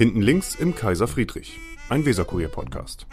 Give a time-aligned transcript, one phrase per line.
[0.00, 3.04] Hinten links im Kaiser Friedrich, ein Weserkurier-Podcast.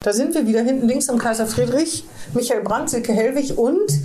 [0.00, 2.02] Da sind wir wieder hinten links im Kaiser Friedrich.
[2.34, 4.00] Michael Brandt, Silke Hellwig und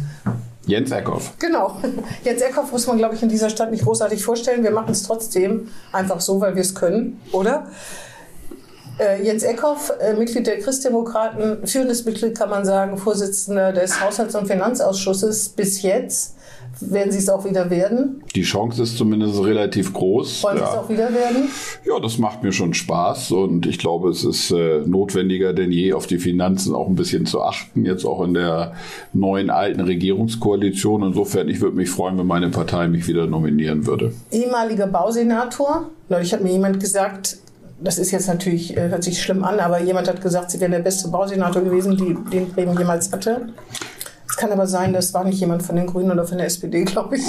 [0.68, 1.34] Jens Eckhoff.
[1.40, 1.82] Genau.
[2.24, 4.62] Jens Eckhoff muss man, glaube ich, in dieser Stadt nicht großartig vorstellen.
[4.64, 7.72] Wir machen es trotzdem einfach so, weil wir es können, oder?
[9.00, 14.36] Äh, Jens Eckhoff, äh, Mitglied der Christdemokraten, führendes Mitglied kann man sagen, Vorsitzender des Haushalts-
[14.36, 16.36] und Finanzausschusses bis jetzt.
[16.80, 18.24] Werden Sie es auch wieder werden?
[18.36, 20.44] Die Chance ist zumindest relativ groß.
[20.44, 21.50] Wollen Sie es auch wieder werden?
[21.86, 25.94] Ja, das macht mir schon Spaß und ich glaube, es ist äh, notwendiger denn je,
[25.94, 28.74] auf die Finanzen auch ein bisschen zu achten, jetzt auch in der
[29.14, 31.04] neuen alten Regierungskoalition.
[31.04, 34.14] Insofern, ich würde mich freuen, wenn meine Partei mich wieder nominieren würde.
[34.32, 35.90] Ehemaliger Bausenator.
[36.10, 37.38] Neulich hat mir jemand gesagt,
[37.82, 40.72] das ist jetzt natürlich, äh, hört sich schlimm an, aber jemand hat gesagt, Sie wären
[40.72, 43.50] der beste Bausenator gewesen, die, den Bremen jemals hatte.
[44.34, 46.84] Es kann aber sein, das war nicht jemand von den Grünen oder von der SPD,
[46.86, 47.24] glaube ich.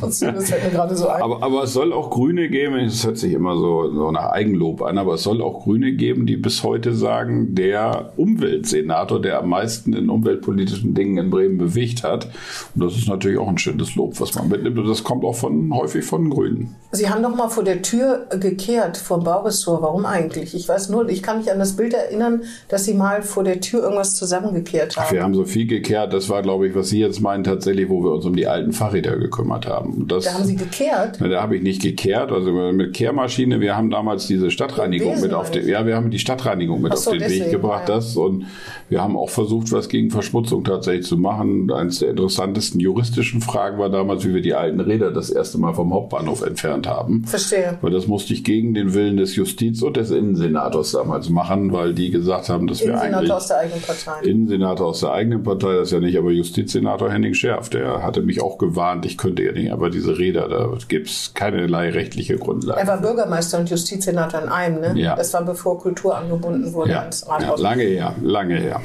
[0.00, 1.20] trotzdem, das fällt mir gerade so ein.
[1.20, 4.80] Aber, aber es soll auch Grüne geben, es hört sich immer so, so nach Eigenlob
[4.80, 9.50] an, aber es soll auch Grüne geben, die bis heute sagen, der Umweltsenator, der am
[9.50, 12.30] meisten in umweltpolitischen Dingen in Bremen bewegt hat.
[12.74, 14.78] Und das ist natürlich auch ein schönes Lob, was man mitnimmt.
[14.78, 16.74] Und das kommt auch von, häufig von Grünen.
[16.92, 19.82] Sie haben doch mal vor der Tür gekehrt, vor Bauressort.
[19.82, 20.54] Warum eigentlich?
[20.54, 23.60] Ich weiß nur, ich kann mich an das Bild erinnern, dass Sie mal vor der
[23.60, 25.04] Tür irgendwas zusammengekehrt haben.
[25.06, 27.88] Ach, wir haben so viel gekehrt das war, glaube ich, was Sie jetzt meinen, tatsächlich,
[27.88, 30.06] wo wir uns um die alten Fahrräder gekümmert haben.
[30.08, 31.18] Das, da haben Sie gekehrt?
[31.20, 33.60] Da habe ich nicht gekehrt, also mit Kehrmaschine.
[33.60, 37.10] Wir haben damals diese Stadtreinigung mit auf den, ja, wir haben die Stadtreinigung mit so,
[37.10, 37.96] auf den deswegen, Weg gebracht, ja.
[37.96, 38.46] das und
[38.88, 41.70] wir haben auch versucht, was gegen Verschmutzung tatsächlich zu machen.
[41.72, 45.74] Eines der interessantesten juristischen Fragen war damals, wie wir die alten Räder das erste Mal
[45.74, 47.24] vom Hauptbahnhof entfernt haben.
[47.24, 47.78] Verstehe.
[47.80, 51.94] Weil das musste ich gegen den Willen des Justiz- und des Innensenators damals machen, weil
[51.94, 53.30] die gesagt haben, dass wir eigentlich...
[53.30, 54.24] Innensenator aus der eigenen Partei.
[54.24, 58.22] Innensenator aus der eigenen Partei, das ist ja nicht, aber Justizsenator Henning Schärf, der hatte
[58.22, 62.36] mich auch gewarnt, ich könnte ja nicht, aber diese Räder, da gibt es keinerlei rechtliche
[62.36, 62.80] Grundlage.
[62.80, 64.92] Er war Bürgermeister und Justizsenator in einem, ne?
[64.96, 65.16] Ja.
[65.16, 67.00] Das war bevor Kultur angebunden wurde ja.
[67.00, 67.60] ans Rathaus.
[67.60, 68.80] Ja, lange her, lange her.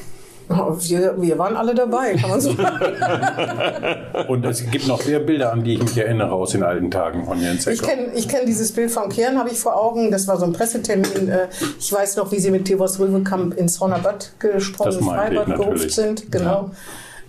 [0.50, 2.80] Wir, wir, waren alle dabei, kann man so sagen.
[4.28, 7.24] Und es gibt noch mehr Bilder, an die ich mich erinnere aus den alten Tagen
[7.24, 7.74] von Jens Ecker.
[7.74, 10.10] Ich kenne ich kenn dieses Bild von Kern, habe ich vor Augen.
[10.10, 11.30] Das war so ein Pressetermin.
[11.30, 16.32] Äh, ich weiß noch, wie sie mit Thebos Röwekamp ins Hornerbad gesprungen, Freibad gerufen sind.
[16.32, 16.46] Genau.
[16.46, 16.72] Ja.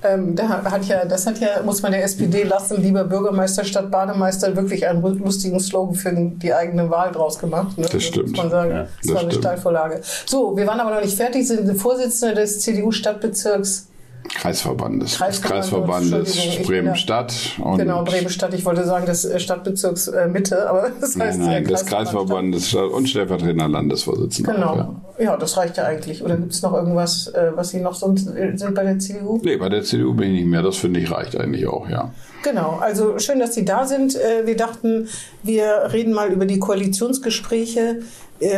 [0.03, 3.91] Ähm, da hat ja, das hat ja, muss man der SPD lassen, lieber Bürgermeister statt
[3.91, 7.77] Bademeister, wirklich einen lustigen Slogan für die eigene Wahl draus gemacht.
[7.77, 7.87] Ne?
[7.91, 8.31] Das stimmt.
[8.31, 8.71] Muss man sagen.
[8.71, 9.33] Ja, das, war eine.
[9.33, 10.01] Steilvorlage.
[10.27, 13.90] So, wir waren aber noch nicht fertig, sind Vorsitzende des CDU-Stadtbezirks
[14.35, 15.19] Kreisverbandes.
[15.19, 17.35] Kreisverband, Kreisverbandes Bremen-Stadt.
[17.77, 18.55] Genau, Bremen-Stadt.
[18.55, 22.75] Ich wollte sagen, des Stadtbezirks äh, Mitte, aber das heißt nein, nein, äh, des Kreisverbandes
[22.75, 24.55] und stellvertretender Landesvorsitzender.
[24.55, 24.77] Genau.
[25.19, 25.25] Ja.
[25.25, 25.37] ja.
[25.37, 26.23] das reicht ja eigentlich.
[26.25, 29.41] Oder gibt es noch irgendwas, äh, was Sie noch sonst sind bei der CDU?
[29.43, 30.63] Nee, bei der CDU bin ich nicht mehr.
[30.63, 32.13] Das finde ich reicht eigentlich auch, ja.
[32.43, 34.17] Genau, also schön, dass Sie da sind.
[34.17, 35.09] Äh, wir dachten,
[35.43, 38.03] wir reden mal über die Koalitionsgespräche, äh,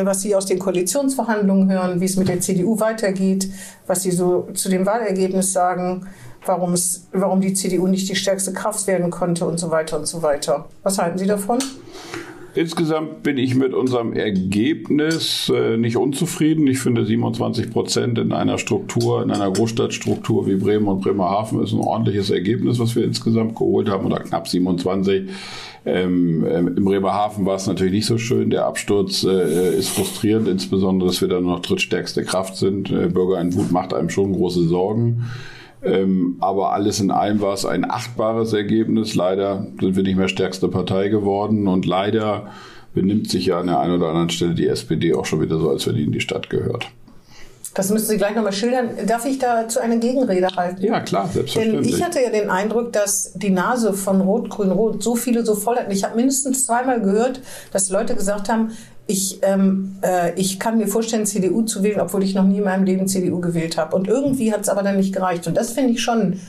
[0.05, 3.49] was Sie aus den Koalitionsverhandlungen hören, wie es mit der CDU weitergeht,
[3.87, 6.07] was Sie so zu dem Wahlergebnis sagen,
[6.47, 10.07] warum, es, warum die CDU nicht die stärkste Kraft werden konnte und so weiter und
[10.07, 10.67] so weiter.
[10.83, 11.59] Was halten Sie davon?
[12.55, 16.67] Insgesamt bin ich mit unserem Ergebnis äh, nicht unzufrieden.
[16.67, 21.73] Ich finde 27 Prozent in einer Struktur, in einer Großstadtstruktur wie Bremen und Bremerhaven ist
[21.73, 25.31] ein ordentliches Ergebnis, was wir insgesamt geholt haben, oder knapp 27.
[25.87, 28.51] Ähm, Im Bremerhaven war es natürlich nicht so schön.
[28.51, 32.91] Der Absturz äh, ist frustrierend, insbesondere, dass wir da noch drittstärkste Kraft sind.
[32.91, 35.25] Äh, Bürger in Wut macht einem schon große Sorgen.
[35.85, 39.15] Ähm, aber alles in allem war es ein achtbares Ergebnis.
[39.15, 42.51] Leider sind wir nicht mehr stärkste Partei geworden und leider
[42.95, 45.71] benimmt sich ja an der einen oder anderen Stelle die SPD auch schon wieder so,
[45.71, 46.89] als wenn die in die Stadt gehört.
[47.75, 48.91] Das müssen Sie gleich nochmal schildern.
[49.07, 50.83] Darf ich dazu eine Gegenrede halten?
[50.85, 51.87] Ja, klar, selbstverständlich.
[51.87, 55.45] Denn ich hatte ja den Eindruck, dass die Nase von Rot, Grün, Rot so viele
[55.45, 55.91] so voll hatten.
[55.91, 57.41] Ich habe mindestens zweimal gehört,
[57.73, 58.73] dass Leute gesagt haben,
[59.07, 62.65] ich, ähm, äh, ich kann mir vorstellen, CDU zu wählen, obwohl ich noch nie in
[62.65, 63.97] meinem Leben CDU gewählt habe.
[63.97, 65.47] Und irgendwie hat es aber dann nicht gereicht.
[65.47, 66.41] Und das finde ich schon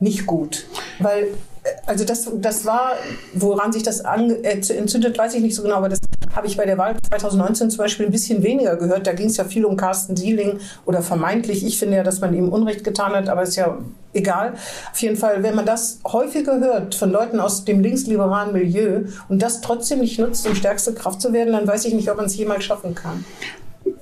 [0.00, 0.66] nicht gut.
[0.98, 1.24] Weil,
[1.62, 2.92] äh, also das, das war,
[3.34, 6.00] woran sich das an, äh, entzündet, weiß ich nicht so genau, aber das
[6.34, 9.06] habe ich bei der Wahl 2019 zum Beispiel ein bisschen weniger gehört.
[9.06, 11.64] Da ging es ja viel um Carsten Sieling oder vermeintlich.
[11.64, 13.78] Ich finde ja, dass man ihm Unrecht getan hat, aber ist ja
[14.12, 14.54] egal.
[14.92, 19.42] Auf jeden Fall, wenn man das häufiger hört von Leuten aus dem linksliberalen Milieu und
[19.42, 22.26] das trotzdem nicht nutzt, um stärkste Kraft zu werden, dann weiß ich nicht, ob man
[22.26, 23.24] es jemals schaffen kann.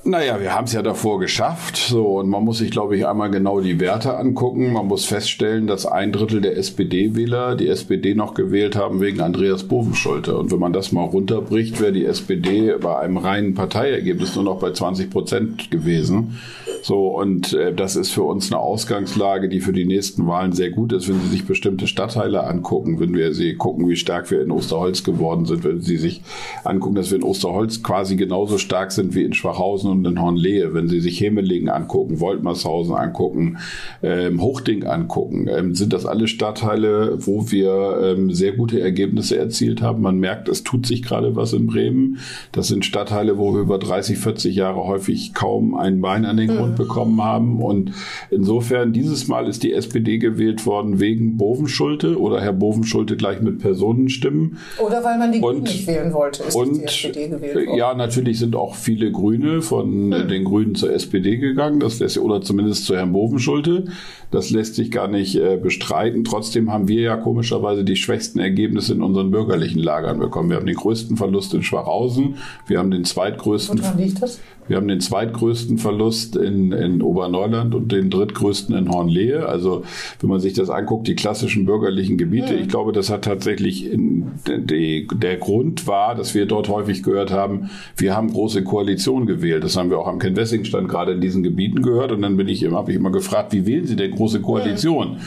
[0.08, 1.76] Naja, wir haben es ja davor geschafft.
[1.76, 4.72] So, und man muss sich, glaube ich, einmal genau die Werte angucken.
[4.72, 9.64] Man muss feststellen, dass ein Drittel der SPD-Wähler die SPD noch gewählt haben wegen Andreas
[9.64, 10.34] Bovenschulte.
[10.34, 14.60] Und wenn man das mal runterbricht, wäre die SPD bei einem reinen Parteiergebnis nur noch
[14.60, 16.38] bei 20 Prozent gewesen.
[16.82, 20.70] So, und äh, das ist für uns eine Ausgangslage, die für die nächsten Wahlen sehr
[20.70, 24.40] gut ist, wenn Sie sich bestimmte Stadtteile angucken, wenn wir sie gucken, wie stark wir
[24.40, 26.22] in Osterholz geworden sind, wenn Sie sich
[26.64, 30.74] angucken, dass wir in Osterholz quasi genauso stark sind wie in Schwachhausen und in Hornlehe,
[30.74, 33.58] wenn Sie sich Hemelingen angucken, Woltmershausen angucken,
[34.02, 39.82] ähm, Hochding angucken, ähm, sind das alle Stadtteile, wo wir ähm, sehr gute Ergebnisse erzielt
[39.82, 40.02] haben.
[40.02, 42.18] Man merkt, es tut sich gerade was in Bremen.
[42.52, 46.48] Das sind Stadtteile, wo wir über 30, 40 Jahre häufig kaum ein Bein an den
[46.48, 47.60] Grund bekommen haben.
[47.62, 47.92] Und
[48.30, 53.58] insofern, dieses Mal ist die SPD gewählt worden wegen Bovenschulte oder Herr Bovenschulte gleich mit
[53.58, 54.58] Personenstimmen.
[54.84, 57.78] Oder weil man die Und- Grünen nicht wählen wollte, ist Und die SPD gewählt worden.
[57.78, 62.18] ja, natürlich sind auch viele Grüne von äh, den Grünen zur SPD gegangen, das lässt,
[62.18, 63.86] oder zumindest zu Herrn Bovenschulte.
[64.30, 66.24] Das lässt sich gar nicht äh, bestreiten.
[66.24, 70.50] Trotzdem haben wir ja komischerweise die schwächsten Ergebnisse in unseren bürgerlichen Lagern bekommen.
[70.50, 72.36] Wir haben den größten Verlust in Schwachhausen,
[72.66, 74.40] wir haben den zweitgrößten Woran liegt das?
[74.68, 79.48] Wir haben den zweitgrößten Verlust in, in Oberneuland und den drittgrößten in Hornlehe.
[79.48, 79.82] Also
[80.20, 84.32] wenn man sich das anguckt, die klassischen bürgerlichen Gebiete, ich glaube, das hat tatsächlich in,
[84.46, 89.64] die, der Grund war, dass wir dort häufig gehört haben, wir haben große Koalitionen gewählt.
[89.64, 92.12] Das haben wir auch am Ken Wessing stand gerade in diesen Gebieten gehört.
[92.12, 95.18] Und dann bin ich immer, habe ich immer gefragt, wie wählen Sie denn große Koalition?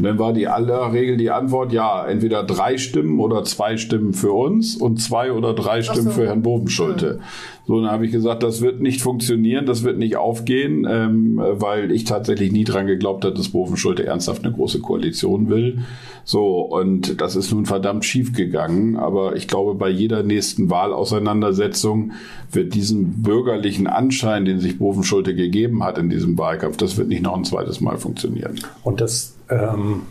[0.00, 4.14] Und dann war die aller Regel die Antwort, ja, entweder drei Stimmen oder zwei Stimmen
[4.14, 6.10] für uns und zwei oder drei Stimmen so.
[6.12, 7.20] für Herrn Bovenschulte.
[7.66, 11.92] So, dann habe ich gesagt, das wird nicht funktionieren, das wird nicht aufgehen, ähm, weil
[11.92, 15.80] ich tatsächlich nie dran geglaubt habe, dass Bovenschulte ernsthaft eine große Koalition will.
[16.24, 18.96] So, und das ist nun verdammt schief gegangen.
[18.96, 22.12] Aber ich glaube, bei jeder nächsten Wahlauseinandersetzung
[22.50, 27.22] wird diesen bürgerlichen Anschein, den sich Bovenschulte gegeben hat in diesem Wahlkampf, das wird nicht
[27.22, 28.60] noch ein zweites Mal funktionieren.
[28.82, 30.02] Und das ähm,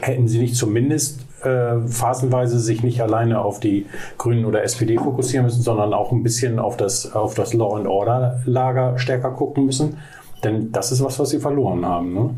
[0.00, 3.86] hätten Sie nicht zumindest äh, phasenweise sich nicht alleine auf die
[4.18, 7.86] Grünen oder SPD fokussieren müssen, sondern auch ein bisschen auf das, auf das Law and
[7.86, 9.98] Order Lager stärker gucken müssen?
[10.44, 12.14] Denn das ist was, was Sie verloren haben.
[12.14, 12.30] Ne?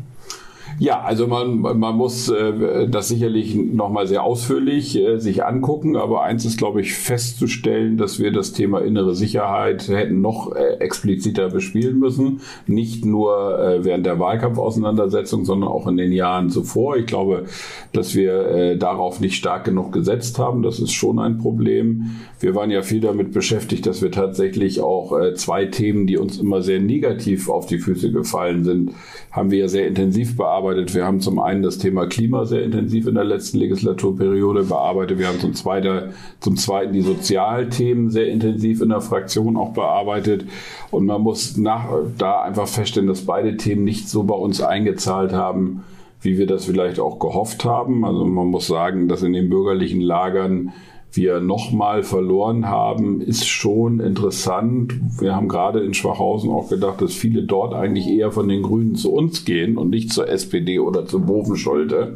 [0.77, 6.23] Ja, also man, man muss äh, das sicherlich nochmal sehr ausführlich äh, sich angucken, aber
[6.23, 11.49] eins ist, glaube ich, festzustellen, dass wir das Thema innere Sicherheit hätten noch äh, expliziter
[11.49, 12.41] bespielen müssen.
[12.67, 16.95] Nicht nur äh, während der Wahlkampfauseinandersetzung, sondern auch in den Jahren zuvor.
[16.97, 17.45] Ich glaube,
[17.91, 20.61] dass wir äh, darauf nicht stark genug gesetzt haben.
[20.61, 22.11] Das ist schon ein Problem.
[22.39, 26.37] Wir waren ja viel damit beschäftigt, dass wir tatsächlich auch äh, zwei Themen, die uns
[26.37, 28.91] immer sehr negativ auf die Füße gefallen sind,
[29.31, 30.58] haben wir ja sehr intensiv bearbeitet.
[30.63, 35.19] Wir haben zum einen das Thema Klima sehr intensiv in der letzten Legislaturperiode bearbeitet.
[35.19, 40.45] Wir haben zum zweiten, zum zweiten die Sozialthemen sehr intensiv in der Fraktion auch bearbeitet.
[40.91, 45.33] Und man muss nach, da einfach feststellen, dass beide Themen nicht so bei uns eingezahlt
[45.33, 45.83] haben,
[46.21, 48.05] wie wir das vielleicht auch gehofft haben.
[48.05, 50.73] Also man muss sagen, dass in den bürgerlichen Lagern
[51.11, 54.93] wir nochmal verloren haben, ist schon interessant.
[55.19, 58.95] Wir haben gerade in Schwachhausen auch gedacht, dass viele dort eigentlich eher von den Grünen
[58.95, 62.15] zu uns gehen und nicht zur SPD oder zu Bovenschulte.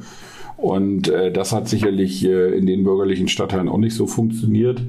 [0.58, 4.82] Und äh, das hat sicherlich äh, in den bürgerlichen Stadtteilen auch nicht so funktioniert.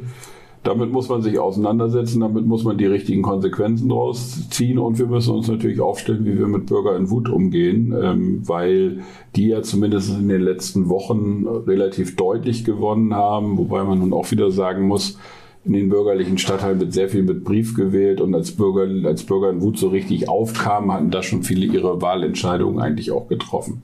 [0.65, 5.07] Damit muss man sich auseinandersetzen, damit muss man die richtigen Konsequenzen draus ziehen und wir
[5.07, 9.03] müssen uns natürlich aufstellen, wie wir mit Bürger in Wut umgehen, ähm, weil
[9.37, 14.31] die ja zumindest in den letzten Wochen relativ deutlich gewonnen haben, wobei man nun auch
[14.31, 15.19] wieder sagen muss,
[15.65, 19.51] in den bürgerlichen Stadtteilen wird sehr viel mit Brief gewählt und als Bürger, als Bürger
[19.51, 23.83] in Wut so richtig aufkamen, hatten da schon viele ihre Wahlentscheidungen eigentlich auch getroffen.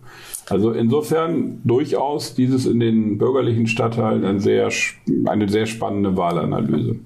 [0.48, 4.68] Also insofern durchaus dieses in den bürgerlichen Stadtteilen ein sehr,
[5.26, 6.96] eine sehr spannende Wahlanalyse.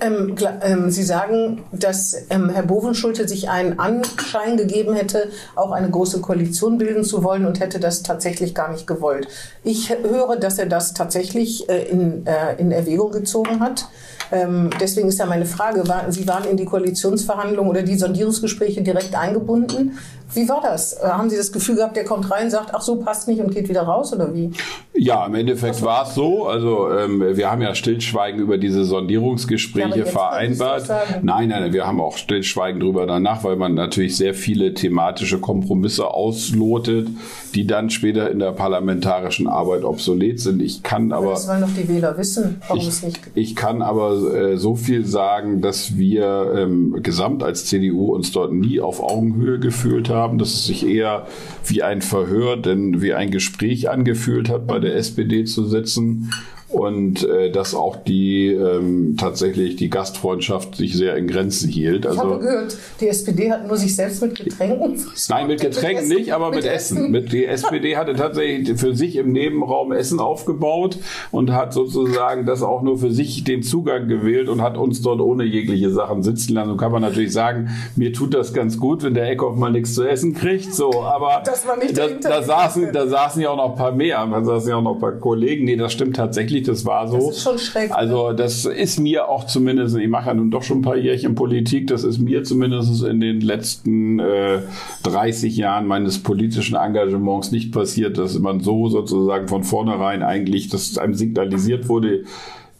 [0.00, 5.90] Ähm, ähm, Sie sagen, dass ähm, Herr Bovenschulte sich einen Anschein gegeben hätte, auch eine
[5.90, 9.26] große Koalition bilden zu wollen und hätte das tatsächlich gar nicht gewollt.
[9.64, 13.88] Ich höre, dass er das tatsächlich äh, in, äh, in Erwägung gezogen hat.
[14.30, 18.82] Ähm, deswegen ist ja meine Frage, war, Sie waren in die Koalitionsverhandlungen oder die Sondierungsgespräche
[18.82, 19.98] direkt eingebunden.
[20.34, 20.94] Wie war das?
[20.94, 23.54] Äh, haben Sie das Gefühl gehabt, der kommt rein, sagt, ach so, passt nicht und
[23.54, 24.50] geht wieder raus oder wie?
[24.94, 26.46] Ja, im Endeffekt war es so.
[26.46, 30.88] Also ähm, wir haben ja Stillschweigen über diese Sondierungsgespräche Ja, aber vereinbart.
[31.22, 36.08] Nein, nein, wir haben auch Stillschweigen drüber danach, weil man natürlich sehr viele thematische Kompromisse
[36.08, 37.08] auslotet,
[37.54, 40.60] die dann später in der parlamentarischen Arbeit obsolet sind.
[40.60, 43.82] Ich kann aber das wollen doch die Wähler wissen, warum ich, es nicht ich kann
[43.82, 49.00] aber äh, so viel sagen, dass wir ähm, gesamt als CDU uns dort nie auf
[49.02, 51.26] Augenhöhe gefühlt haben, dass es sich eher
[51.66, 56.30] wie ein Verhör, denn wie ein Gespräch angefühlt hat, bei der SPD zu sitzen,
[56.68, 62.04] und äh, dass auch die ähm, tatsächlich die Gastfreundschaft sich sehr in Grenzen hielt.
[62.04, 64.98] Ich Also habe gehört, die SPD hat nur sich selbst mit Getränken.
[65.30, 67.10] Nein, mit Getränken Essen- nicht, aber mit, Essen.
[67.10, 70.98] Mit, die SPD hatte tatsächlich für sich im Nebenraum Essen aufgebaut
[71.30, 75.20] und hat sozusagen das auch nur für sich den Zugang gewählt und hat uns dort
[75.20, 76.70] ohne jegliche Sachen sitzen lassen.
[76.70, 79.94] So kann man natürlich sagen, mir tut das ganz gut, wenn der Eckhoff mal nichts
[79.94, 80.74] zu essen kriegt.
[80.74, 83.92] So, aber Das war nicht da, da, saßen, da saßen ja auch noch ein paar
[83.92, 85.64] mehr, da saßen ja auch noch ein paar Kollegen.
[85.64, 87.16] Nee, das stimmt tatsächlich, das war so.
[87.16, 87.92] Das ist schon schräg?
[87.92, 91.34] Also das ist mir auch zumindest, ich mache ja nun doch schon ein paar Jährchen
[91.34, 94.60] Politik, das ist mir zumindest in den letzten äh,
[95.04, 100.98] 30 Jahren meines politischen Engagements nicht passiert, dass man so sozusagen von vornherein eigentlich, dass
[100.98, 102.24] einem signalisiert wurde,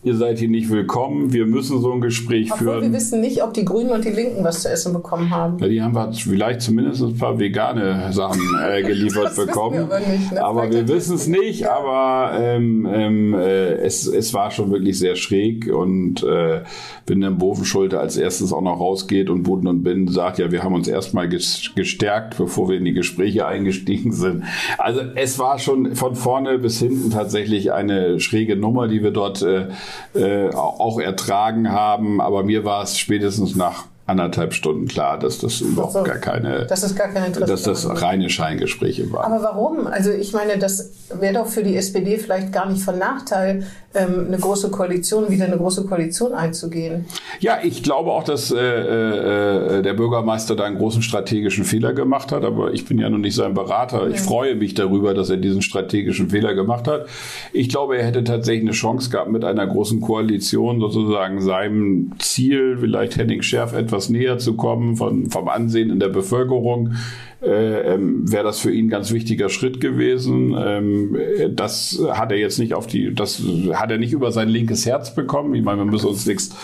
[0.08, 2.92] ihr seid hier nicht willkommen, wir müssen so ein Gespräch Obwohl wir führen.
[2.94, 5.58] wissen nicht, ob die Grünen und die Linken was zu essen bekommen haben.
[5.58, 9.76] Ja, die haben wir vielleicht zumindest ein paar vegane Sachen äh, geliefert bekommen.
[9.76, 10.42] wir aber nicht, ne?
[10.44, 11.76] Aber wir wissen es nicht, Ja.
[11.78, 16.62] aber ähm, ähm, äh, es, es war schon wirklich sehr schräg und äh,
[17.06, 20.62] wenn dann Bovenschulte als erstes auch noch rausgeht und Buden und Binnen sagt, ja, wir
[20.62, 24.44] haben uns erstmal ges- gestärkt, bevor wir in die Gespräche eingestiegen sind.
[24.78, 29.42] Also es war schon von vorne bis hinten tatsächlich eine schräge Nummer, die wir dort
[29.42, 29.66] äh,
[30.14, 32.20] äh, auch ertragen haben.
[32.20, 36.02] Aber mir war es spätestens nach anderthalb Stunden klar, dass das überhaupt so.
[36.02, 37.46] gar keine, Das ist gar kein Interesse.
[37.52, 39.30] dass das reine Scheingespräche waren.
[39.32, 39.86] Aber warum?
[39.86, 44.26] Also ich meine, das wäre doch für die SPD vielleicht gar nicht von Nachteil, ähm,
[44.28, 47.06] eine große Koalition, wieder eine große Koalition einzugehen.
[47.40, 52.32] Ja, ich glaube auch, dass äh, äh, der Bürgermeister da einen großen strategischen Fehler gemacht
[52.32, 54.08] hat, aber ich bin ja nun nicht sein Berater.
[54.08, 57.06] Ich freue mich darüber, dass er diesen strategischen Fehler gemacht hat.
[57.52, 62.78] Ich glaube, er hätte tatsächlich eine Chance gehabt, mit einer großen Koalition sozusagen seinem Ziel,
[62.80, 66.94] vielleicht Henning Schärf etwas näher zu kommen, von, vom Ansehen in der Bevölkerung.
[67.40, 70.56] Äh, ähm, wäre das für ihn ein ganz wichtiger Schritt gewesen.
[70.58, 74.48] Ähm, äh, das hat er jetzt nicht auf die, das hat er nicht über sein
[74.48, 75.54] linkes Herz bekommen.
[75.54, 76.56] Ich meine, wir müssen uns nichts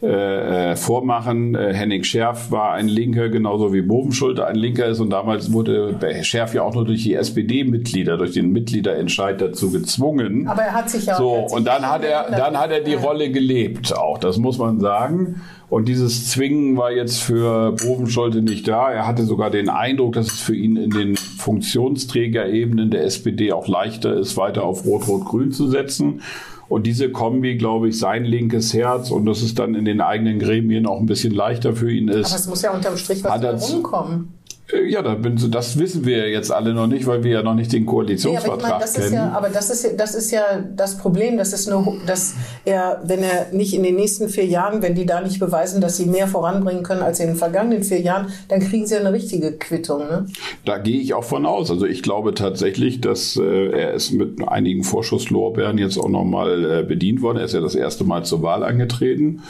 [0.00, 1.56] äh, äh, vormachen.
[1.56, 5.00] Äh, Henning Schärf war ein Linker, genauso wie Bovenschulte ein Linker ist.
[5.00, 10.46] Und damals wurde Schärf ja auch nur durch die SPD-Mitglieder, durch den Mitgliederentscheid dazu gezwungen.
[10.46, 12.80] Aber er hat sich ja So, hat sich und dann hat er, dann hat er
[12.80, 12.98] die.
[12.98, 15.40] Rolle gelebt auch, das muss man sagen.
[15.70, 18.90] Und dieses Zwingen war jetzt für Bovenschulte nicht da.
[18.90, 23.68] Er hatte sogar den Eindruck, dass es für ihn in den Funktionsträgerebenen der SPD auch
[23.68, 26.22] leichter ist, weiter auf Rot-Rot-Grün zu setzen.
[26.68, 30.38] Und diese Kombi, glaube ich, sein linkes Herz und dass es dann in den eigenen
[30.38, 32.34] Gremien auch ein bisschen leichter für ihn Aber ist.
[32.34, 34.37] es muss ja unterm Strich was rumkommen.
[34.72, 37.54] Äh, Ja, da bin, das wissen wir jetzt alle noch nicht, weil wir ja noch
[37.54, 39.14] nicht den Nee, aber Koalitionsvertrag meine, das ist kennen.
[39.14, 40.42] ja, aber das ist ja, das ist ja
[40.76, 42.34] das Problem, das ist nur, dass
[42.64, 45.96] er, wenn er nicht in den nächsten vier Jahren, wenn die da nicht beweisen, dass
[45.96, 49.12] sie mehr voranbringen können als in den vergangenen vier Jahren, dann kriegen sie ja eine
[49.12, 50.26] richtige Quittung, ne?
[50.64, 51.70] Da gehe ich auch von aus.
[51.70, 56.82] Also ich glaube tatsächlich, dass äh, er ist mit einigen Vorschusslorbeeren jetzt auch nochmal äh,
[56.82, 57.38] bedient worden.
[57.38, 59.42] Er ist ja das erste Mal zur Wahl angetreten.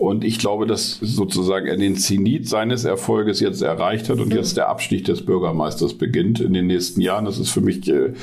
[0.00, 4.56] Und ich glaube, dass sozusagen er den Zenit seines Erfolges jetzt erreicht hat und jetzt
[4.56, 7.26] der Abstieg des Bürgermeisters beginnt in den nächsten Jahren.
[7.26, 8.14] Das ist für mich äh,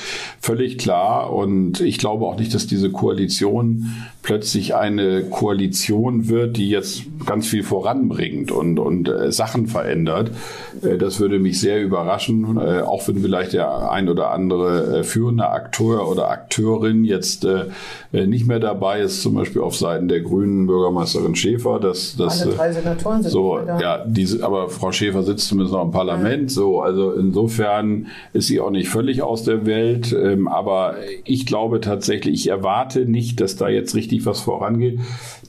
[0.41, 1.31] völlig klar.
[1.31, 3.91] Und ich glaube auch nicht, dass diese Koalition
[4.23, 10.31] plötzlich eine Koalition wird, die jetzt ganz viel voranbringt und, und äh, Sachen verändert.
[10.81, 15.03] Äh, das würde mich sehr überraschen, äh, auch wenn vielleicht der ein oder andere äh,
[15.03, 17.47] führende Akteur oder Akteurin jetzt
[18.11, 21.66] nicht mehr dabei ist, zum Beispiel auf Seiten der Grünen Bürgermeisterin Schäfer.
[21.77, 25.73] Das, das, Alle drei äh, Senatoren sind so, ja, diese, aber Frau Schäfer sitzt zumindest
[25.73, 26.49] noch im Parlament.
[26.51, 30.13] So, also insofern ist sie auch nicht völlig aus der Welt.
[30.13, 30.95] Ähm, aber
[31.25, 34.99] ich glaube tatsächlich, ich erwarte nicht, dass da jetzt richtig was vorangeht.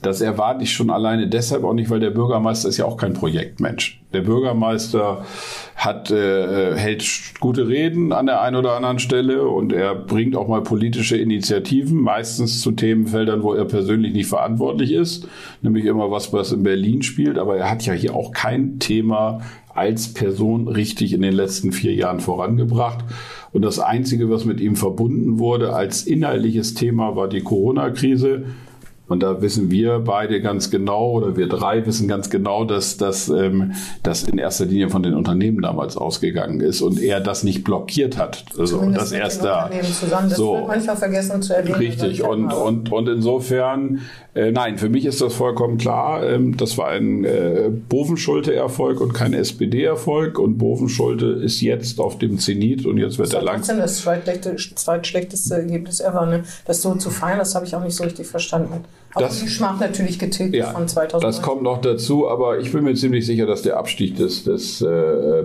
[0.01, 3.13] Das erwarte ich schon alleine deshalb auch nicht, weil der Bürgermeister ist ja auch kein
[3.13, 4.01] Projektmensch.
[4.11, 5.23] Der Bürgermeister
[5.75, 7.05] hat, äh, hält
[7.39, 12.01] gute Reden an der einen oder anderen Stelle und er bringt auch mal politische Initiativen,
[12.01, 15.27] meistens zu Themenfeldern, wo er persönlich nicht verantwortlich ist,
[15.61, 17.37] nämlich immer was, was in Berlin spielt.
[17.37, 19.41] Aber er hat ja hier auch kein Thema
[19.75, 23.05] als Person richtig in den letzten vier Jahren vorangebracht.
[23.51, 28.45] Und das Einzige, was mit ihm verbunden wurde als inhaltliches Thema, war die Corona-Krise.
[29.09, 33.27] Und da wissen wir beide ganz genau, oder wir drei wissen ganz genau, dass das
[33.27, 33.73] ähm,
[34.03, 38.17] das in erster Linie von den Unternehmen damals ausgegangen ist und er das nicht blockiert
[38.17, 38.45] hat.
[38.57, 39.69] Also Zumindest das erst da.
[39.99, 40.29] Zusammen.
[40.29, 40.53] Das So.
[40.53, 41.75] wird manchmal vergessen zu erwähnen.
[41.75, 44.01] Richtig, und, und, und insofern,
[44.35, 46.23] äh, nein, für mich ist das vollkommen klar.
[46.23, 50.37] Ähm, das war ein äh, Bovenschulte-Erfolg und kein SPD-Erfolg.
[50.39, 53.77] Und Bovenschulte ist jetzt auf dem Zenit und jetzt wird Das er langsam.
[53.79, 56.25] das zweitschlechte- zweitschlechteste Ergebnis ever.
[56.25, 56.43] Ne?
[56.65, 58.83] Das so zu feiern, das habe ich auch nicht so richtig verstanden.
[59.15, 61.23] Auch Das- die Schmach natürlich getilgt Ja, von 2000.
[61.23, 64.81] das kommt noch dazu, aber ich bin mir ziemlich sicher, dass der Abstieg des, des
[64.81, 64.85] äh,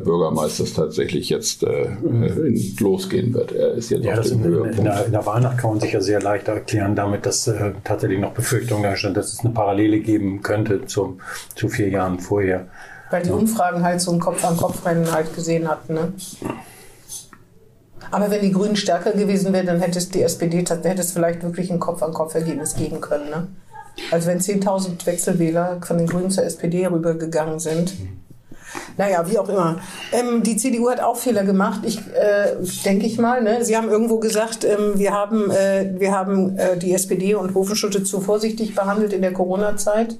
[0.04, 3.52] Bürgermeisters tatsächlich jetzt äh, in, losgehen wird.
[3.52, 4.84] Er ist jetzt Ja, auf das dem in, in, Höhepunkt.
[4.84, 8.20] der, in der Wahlnacht kann man sich ja sehr leicht erklären, damit, dass äh, tatsächlich
[8.20, 11.20] noch Befürchtungen da stand, dass es eine Parallele geben könnte zum,
[11.54, 12.66] zu vier Jahren vorher.
[13.10, 15.94] Weil die Umfragen halt so ein Kopf-an-Kopf-Rennen halt gesehen hatten.
[15.94, 16.12] Ne?
[18.10, 21.42] Aber wenn die Grünen stärker gewesen wären, dann hätte es die SPD, hätte es vielleicht
[21.42, 23.30] wirklich ein Kopf-an-Kopf-Ergebnis geben können.
[23.30, 23.46] Ne?
[24.10, 27.94] Also wenn 10.000 Wechselwähler von den Grünen zur SPD rübergegangen sind.
[28.96, 29.78] Naja, wie auch immer.
[30.12, 33.42] Ähm, die CDU hat auch Fehler gemacht, ich äh, denke ich mal.
[33.42, 33.64] Ne?
[33.64, 38.02] Sie haben irgendwo gesagt, ähm, wir haben, äh, wir haben äh, die SPD und Hofenschutte
[38.02, 40.16] zu vorsichtig behandelt in der Corona-Zeit.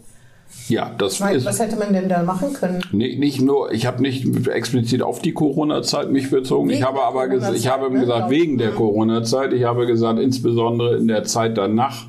[0.69, 2.81] Ja, das Weil, ist Was hätte man denn da machen können?
[2.93, 6.69] Nee, nicht nur, ich habe nicht explizit auf die Corona-Zeit mich bezogen.
[6.69, 9.53] Wegen ich habe aber ges ich habe ne, gesagt, wegen der Corona-Zeit.
[9.53, 12.07] Ich habe gesagt, insbesondere in der Zeit danach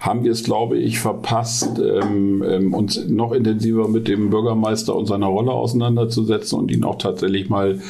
[0.00, 5.04] haben wir es, glaube ich, verpasst, ähm, ähm, uns noch intensiver mit dem Bürgermeister und
[5.04, 7.80] seiner Rolle auseinanderzusetzen und ihn auch tatsächlich mal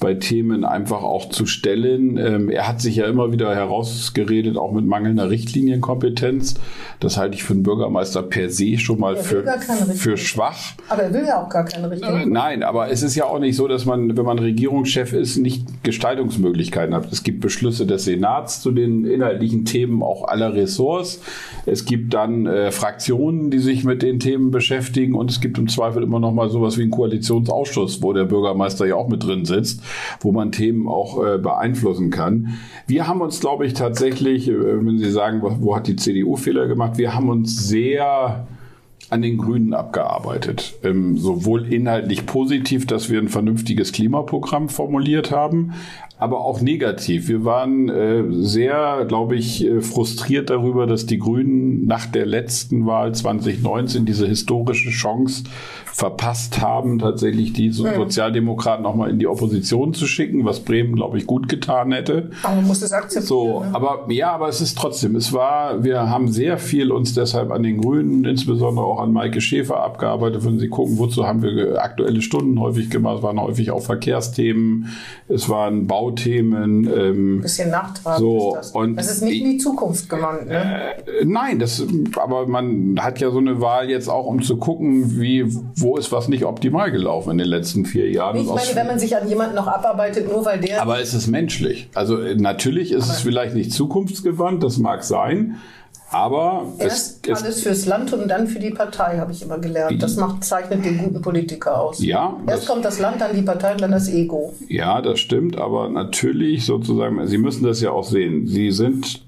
[0.00, 2.16] bei Themen einfach auch zu stellen.
[2.18, 6.54] Ähm, er hat sich ja immer wieder herausgeredet, auch mit mangelnder Richtlinienkompetenz.
[7.00, 9.44] Das halte ich für einen Bürgermeister per se schon mal für,
[9.94, 10.56] für schwach.
[10.88, 12.32] Aber er will ja auch gar keine Äh, Richtung.
[12.32, 15.82] Nein, aber es ist ja auch nicht so, dass man, wenn man Regierungschef ist, nicht
[15.82, 17.12] Gestaltungsmöglichkeiten hat.
[17.12, 21.20] Es gibt Beschlüsse des Senats zu den inhaltlichen Themen auch aller Ressorts.
[21.66, 25.68] Es gibt dann äh, Fraktionen, die sich mit den Themen beschäftigen und es gibt im
[25.68, 29.44] Zweifel immer noch mal sowas wie einen Koalitionsausschuss, wo der Bürgermeister ja auch mit drin
[29.44, 29.80] sitzt,
[30.20, 32.54] wo man Themen auch äh, beeinflussen kann.
[32.86, 36.66] Wir haben uns, glaube ich, tatsächlich, äh, wenn Sie sagen, wo, hat die CDU Fehler
[36.66, 38.46] gemacht, wir haben uns sehr
[39.08, 40.74] an den Grünen abgearbeitet.
[40.82, 45.74] Ähm, sowohl inhaltlich positiv, dass wir ein vernünftiges Klimaprogramm formuliert haben,
[46.18, 47.28] aber auch negativ.
[47.28, 52.86] Wir waren äh, sehr, glaube ich, äh, frustriert darüber, dass die Grünen nach der letzten
[52.86, 55.44] Wahl 2019 diese historische Chance
[55.96, 60.94] verpasst haben, tatsächlich die so Sozialdemokraten auch mal in die Opposition zu schicken, was Bremen,
[60.94, 62.30] glaube ich, gut getan hätte.
[62.42, 63.26] Aber man muss es akzeptieren.
[63.26, 63.70] So, ne?
[63.72, 67.62] aber ja, aber es ist trotzdem, es war, wir haben sehr viel uns deshalb an
[67.62, 70.44] den Grünen, insbesondere auch an Maike Schäfer abgearbeitet.
[70.44, 74.88] Wenn Sie gucken, wozu haben wir aktuelle Stunden häufig gemacht, es waren häufig auch Verkehrsthemen,
[75.28, 76.90] es waren Bauthemen.
[76.92, 78.70] Ähm, bisschen nachtragend So, ist das.
[78.72, 80.46] und das ist nicht in die Zukunft gewandt.
[80.46, 80.94] Ne?
[80.96, 81.82] äh, Nein, das,
[82.16, 85.44] aber man hat ja so eine Wahl jetzt auch, um zu gucken, wie,
[85.76, 88.36] wo ist was nicht optimal gelaufen in den letzten vier Jahren.
[88.36, 91.26] ich meine, wenn man sich an jemanden noch abarbeitet, nur weil der aber es ist
[91.26, 91.88] menschlich.
[91.94, 95.56] Also äh, natürlich ist es vielleicht nicht zukunftsgewandt, das mag sein,
[96.10, 100.02] aber erst es alles fürs Land und dann für die Partei, habe ich immer gelernt.
[100.02, 102.02] Das macht, zeichnet den guten Politiker aus.
[102.02, 104.54] ja, Erst das, kommt das Land, dann die Partei und dann das Ego.
[104.68, 108.46] ja, das stimmt, aber natürlich sozusagen, Sie müssen das ja auch sehen.
[108.46, 109.22] Sie sind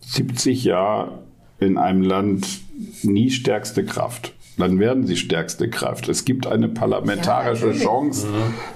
[0.00, 1.18] 70 Jahre
[1.58, 2.46] in einem Land
[3.02, 4.34] nie stärkste Kraft.
[4.58, 6.08] Dann werden sie stärkste Kraft.
[6.08, 7.84] Es gibt eine parlamentarische Ja.
[7.84, 8.26] Chance,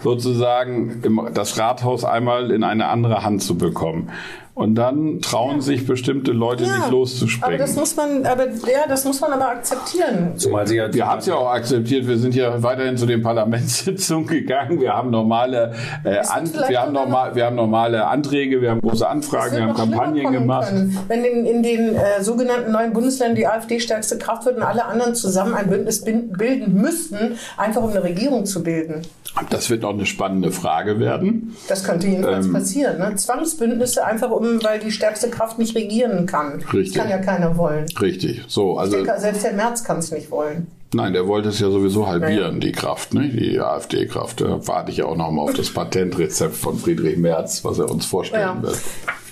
[0.03, 4.11] sozusagen im, das Rathaus einmal in eine andere Hand zu bekommen.
[4.55, 7.59] Und dann trauen sich bestimmte Leute nicht aber loszuspringen.
[7.59, 10.33] das muss man, aber ja, das muss man aber akzeptieren.
[10.37, 12.07] Zumal sie ja Wir haben es ja auch akzeptiert.
[12.07, 14.81] Wir sind ja weiterhin zu den Parlamentssitzungen gegangen.
[14.81, 15.73] Wir haben normale,
[16.05, 19.75] äh, an, wir haben normal, wir haben normale Anträge, wir haben große Anfragen, wir haben
[19.75, 20.69] Kampagnen gemacht.
[20.69, 20.99] können.
[21.09, 24.85] Wenn in, in den äh, sogenannten neuen Bundesländern die AfD stärkste Kraft wird und alle
[24.85, 29.03] anderen zusammen ein Bündnis bilden müssten, einfach um eine Regierung zu bilden.
[29.49, 31.57] Das wird noch eine spannende Frage werden.
[31.69, 32.53] Das könnte jedenfalls Ähm.
[32.53, 32.99] passieren.
[32.99, 33.15] Ne?
[33.15, 36.62] Zwangsbündnisse einfach um, weil die stärkste Kraft nicht regieren kann.
[36.72, 36.94] Richtig.
[36.96, 37.87] Kann ja keiner wollen.
[38.00, 38.42] Richtig.
[38.48, 40.66] So, also Der, selbst der Merz kann es nicht wollen.
[40.94, 42.61] nein, der wollte es ja sowieso halbieren, Naja.
[42.61, 43.29] die Kraft, ne?
[43.29, 44.40] die AfD-Kraft.
[44.40, 47.90] Da warte ich ja auch noch mal auf das Patentrezept von Friedrich Merz, was er
[47.90, 48.62] uns vorstellen Ja.
[48.62, 48.79] wird.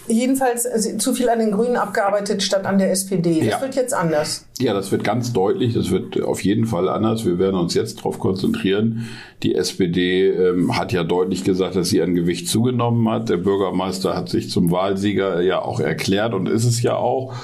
[0.08, 3.40] Jedenfalls äh, zu viel an den Grünen abgearbeitet statt an der SPD.
[3.40, 3.60] Das Ja.
[3.60, 4.46] wird jetzt anders.
[4.60, 5.74] Ja, das wird ganz deutlich.
[5.74, 7.24] Das wird auf jeden Fall anders.
[7.24, 9.08] Wir werden uns jetzt darauf konzentrieren.
[9.42, 13.28] Die SPD ähm, hat ja deutlich gesagt, dass sie an Gewicht zugenommen hat.
[13.28, 17.34] Der Bürgermeister hat sich zum Wahlsieger ja auch erklärt und ist es ja auch.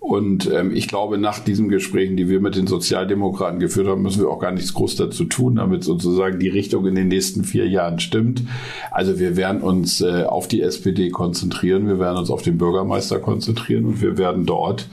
[0.00, 4.22] Und ähm, ich glaube, nach diesen Gesprächen, die wir mit den Sozialdemokraten geführt haben, müssen
[4.22, 7.68] wir auch gar nichts groß dazu tun, damit sozusagen die Richtung in den nächsten vier
[7.68, 8.42] Jahren stimmt.
[8.90, 13.18] Also wir werden uns äh, auf die SPD konzentrieren, wir werden uns auf den Bürgermeister
[13.18, 14.88] konzentrieren und wir werden dort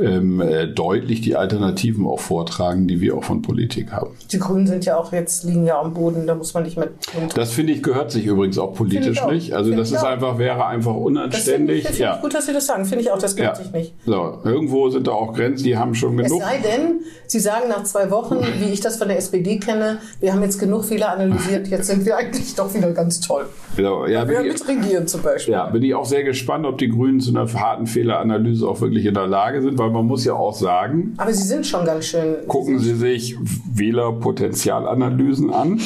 [0.00, 4.10] ähm, äh, deutlich die Alternativen auch vortragen, die wir auch von Politik haben.
[4.30, 6.90] Die Grünen sind ja auch jetzt, liegen ja am Boden, da muss man nicht mit.
[7.34, 9.30] Das finde ich gehört sich übrigens auch politisch auch.
[9.30, 9.52] nicht.
[9.52, 10.08] Also Finde das ist auch.
[10.08, 11.78] einfach wäre einfach Das finde unanständig.
[11.78, 12.84] ich, das ich gut, dass Sie das sagen.
[12.84, 13.64] Finde ich auch, das gehört ja.
[13.64, 13.94] sich nicht.
[14.06, 16.42] So, irgendwo sind da auch Grenzen, die haben schon Es genug.
[16.42, 20.32] sei denn, Sie sagen nach zwei Wochen, wie ich das von der SPD kenne, wir
[20.32, 23.46] haben jetzt genug Fehler analysiert, jetzt sind wir eigentlich doch wieder ganz toll.
[23.76, 25.52] Genau, ja, Wir mit regieren zum Beispiel.
[25.54, 29.06] ja, bin ich auch sehr gespannt, ob die Grünen zu einer harten Fehleranalyse auch wirklich
[29.06, 31.84] in der Lage sind, weil weil man muss ja auch sagen, Aber sie sind schon
[31.84, 32.36] ganz schön.
[32.46, 33.36] gucken Sie sich
[33.74, 35.80] Wählerpotenzialanalysen an.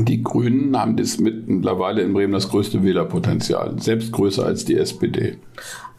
[0.00, 5.38] Die Grünen haben das mittlerweile in Bremen das größte Wählerpotenzial, selbst größer als die SPD.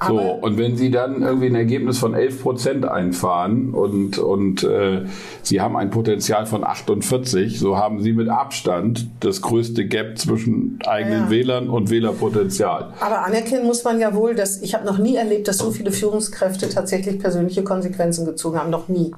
[0.08, 4.64] So, Aber- und wenn Sie dann irgendwie ein Ergebnis von 11 Prozent einfahren und, und
[4.64, 5.02] äh,
[5.44, 10.80] Sie haben ein Potenzial von 48, so haben Sie mit Abstand das größte Gap zwischen
[10.88, 11.30] eigenen Ja.
[11.30, 12.94] Wählern und Wählerpotenzial.
[13.02, 15.92] Aber anerkennen muss man ja wohl, dass ich habe noch nie erlebt, dass so viele
[15.92, 18.70] Führungskräfte tatsächlich persönliche Konsequenzen gezogen haben.
[18.70, 19.14] Noch nie.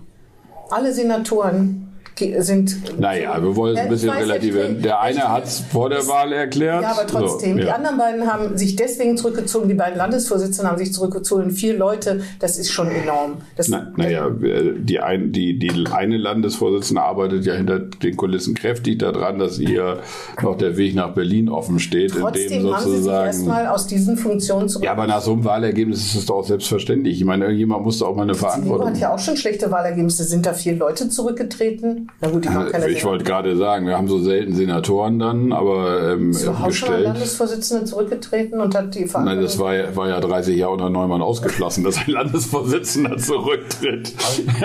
[0.71, 1.90] Alle Senatoren
[2.39, 2.99] sind.
[2.99, 4.81] Naja, wir wollen es ein Ja, bisschen relativieren.
[4.81, 6.83] Der eine ich- hat es vor der Wahl erklärt.
[6.83, 7.53] Ja, aber trotzdem.
[7.53, 7.75] So, Die ja.
[7.75, 9.67] anderen beiden haben sich deswegen zurückgezogen.
[9.69, 11.51] Die beiden Landesvorsitzenden haben sich zurückgezogen.
[11.51, 13.37] Vier Leute, das ist schon enorm.
[13.55, 18.99] Das, Na, naja, die, ein, die, die eine Landesvorsitzende arbeitet ja hinter den Kulissen kräftig
[18.99, 19.99] daran, dass ihr
[20.41, 24.69] noch der Weg nach Berlin offen steht, Trotzdem haben sie sich erstmal aus diesen Funktionen
[24.69, 24.85] zurück.
[24.85, 27.17] Ja, aber nach so einem Wahlergebnis ist es doch auch selbstverständlich.
[27.19, 30.23] Ich meine, irgendjemand muss da auch mal eine Verantwortung hat ja auch schon schlechte Wahlergebnisse.
[30.23, 32.00] Sind da vier Leute zurückgetreten?
[32.19, 35.51] Na gut, die haben keine Ich wollte gerade sagen, wir haben so selten Senatoren dann,
[35.51, 37.03] aber ähm, Ist gestellt.
[37.03, 39.43] Landesvorsitzender zurückgetreten und hat die Nein, Verantwortung.
[39.43, 44.13] das war ja, war ja 30 Jahre unter Neumann ausgeschlossen, dass ein Landesvorsitzender zurücktritt.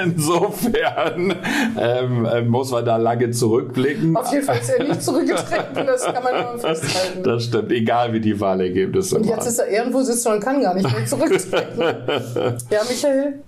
[0.03, 1.35] Insofern
[1.79, 4.16] ähm, ähm, muss man da lange zurückblicken.
[4.16, 7.22] Auf jeden Fall ist er nicht zurückgetreten, das kann man nur festhalten.
[7.22, 9.38] Das stimmt, egal wie die Wahlergebnisse und waren.
[9.38, 11.81] jetzt ist er Ehrenvorsitzender und kann gar nicht mehr zurücktreten.
[12.70, 13.40] ja, Michael?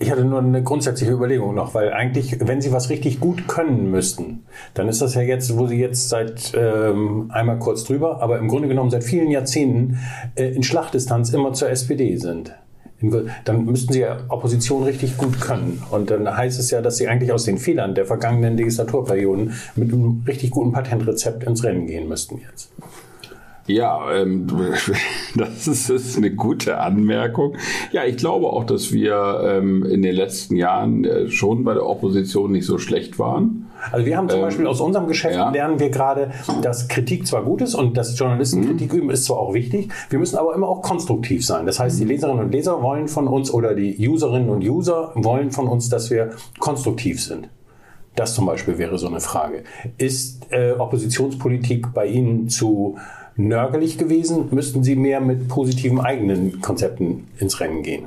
[0.00, 3.90] Ich hatte nur eine grundsätzliche Überlegung noch, weil eigentlich, wenn Sie was richtig gut können
[3.90, 8.38] müssten, dann ist das ja jetzt, wo Sie jetzt seit ähm, einmal kurz drüber, aber
[8.38, 9.98] im Grunde genommen seit vielen Jahrzehnten
[10.34, 12.52] äh, in Schlachtdistanz immer zur SPD sind.
[13.00, 15.80] In- Dann müssten Sie ja Opposition richtig gut können.
[15.90, 19.92] Und dann heißt es ja, dass Sie eigentlich aus den Fehlern der vergangenen Legislaturperioden mit
[19.92, 22.72] einem richtig guten Patentrezept ins Rennen gehen müssten jetzt.
[23.66, 24.46] Ja, ähm,
[25.36, 27.56] das ist, ist eine gute Anmerkung.
[27.92, 31.86] Ja, ich glaube auch, dass wir ähm, in den letzten Jahren äh, schon bei der
[31.86, 33.70] Opposition nicht so schlecht waren.
[33.90, 35.50] Also wir haben zum Beispiel aus unserem Geschäft Ähm, ja.
[35.50, 36.30] lernen wir gerade,
[36.62, 40.18] dass Kritik zwar gut ist und dass Journalisten Kritik üben, ist zwar auch wichtig, wir
[40.18, 41.66] müssen aber immer auch konstruktiv sein.
[41.66, 45.50] Das heißt, die Leserinnen und Leser wollen von uns oder die Userinnen und User wollen
[45.50, 47.48] von uns, dass wir konstruktiv sind.
[48.14, 49.64] Das zum Beispiel wäre so eine Frage.
[49.98, 52.96] Ist äh, Oppositionspolitik bei Ihnen zu
[53.36, 54.48] nörgelig gewesen?
[54.50, 58.06] Müssten Sie mehr mit positiven eigenen Konzepten ins Rennen gehen?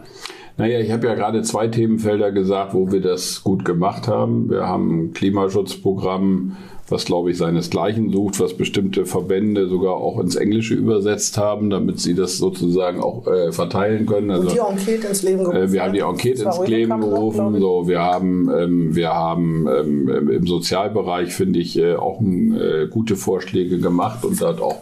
[0.57, 4.49] Naja, ich habe ja gerade zwei Themenfelder gesagt, wo wir das gut gemacht haben.
[4.49, 6.57] Wir haben ein Klimaschutzprogramm,
[6.89, 11.99] was, glaube ich, seinesgleichen sucht, was bestimmte Verbände sogar auch ins Englische übersetzt haben, damit
[11.99, 14.31] sie das sozusagen auch äh, verteilen können.
[14.31, 15.57] Also, Und die Enquete ins Leben gerufen.
[15.57, 15.99] Äh, wir haben die.
[15.99, 17.59] Enquete ins Leben gerufen.
[17.59, 23.15] So, wir haben, ähm, wir haben ähm, im Sozialbereich finde ich äh, auch äh, gute
[23.15, 24.77] Vorschläge gemacht und hat auch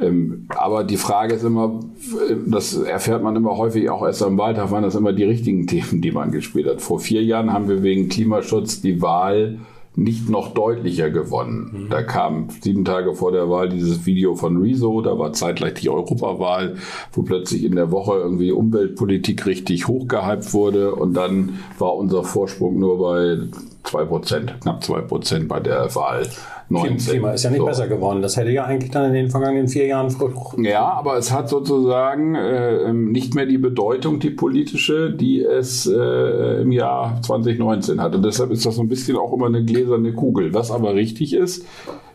[0.00, 1.80] ähm, aber die Frage ist immer,
[2.28, 5.66] äh, das erfährt man immer häufig auch erst am Wahltag, waren das immer die richtigen
[5.66, 6.80] Themen, die man gespielt hat.
[6.80, 9.58] Vor vier Jahren haben wir wegen Klimaschutz die Wahl
[10.00, 11.86] nicht noch deutlicher gewonnen.
[11.90, 15.90] Da kam sieben Tage vor der Wahl dieses Video von Rezo, da war zeitgleich die
[15.90, 16.76] Europawahl,
[17.12, 20.94] wo plötzlich in der Woche irgendwie Umweltpolitik richtig hochgehypt wurde.
[20.94, 23.38] Und dann war unser Vorsprung nur bei
[23.84, 26.26] zwei Prozent, knapp zwei Prozent bei der Wahl
[26.70, 26.98] 19.
[26.98, 27.66] Klima ist ja nicht So.
[27.66, 28.22] besser geworden.
[28.22, 30.56] Das hätte ja eigentlich dann in den vergangenen vier Jahren Frucht.
[30.58, 35.86] Ja, aber es hat sozusagen äh, ähm, nicht mehr die Bedeutung, die politische, die es
[35.86, 38.20] äh, im Jahr 2019 hatte.
[38.20, 40.54] Deshalb ist das so ein bisschen auch immer eine gläserne Kugel.
[40.54, 41.66] Was aber richtig ist,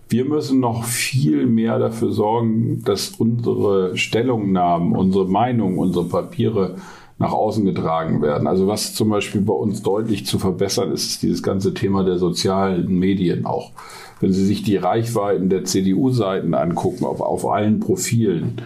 [0.08, 6.76] wir müssen noch viel mehr dafür sorgen, dass unsere Stellungnahmen, unsere Meinungen, unsere Papiere
[7.18, 8.48] nach außen getragen werden.
[8.48, 12.18] Also was zum Beispiel bei uns deutlich zu verbessern ist, ist dieses ganze Thema der
[12.18, 13.72] sozialen Medien auch.
[14.20, 18.62] Wenn Sie sich die Reichweiten der CDU-Seiten angucken, auf, auf allen Profilen,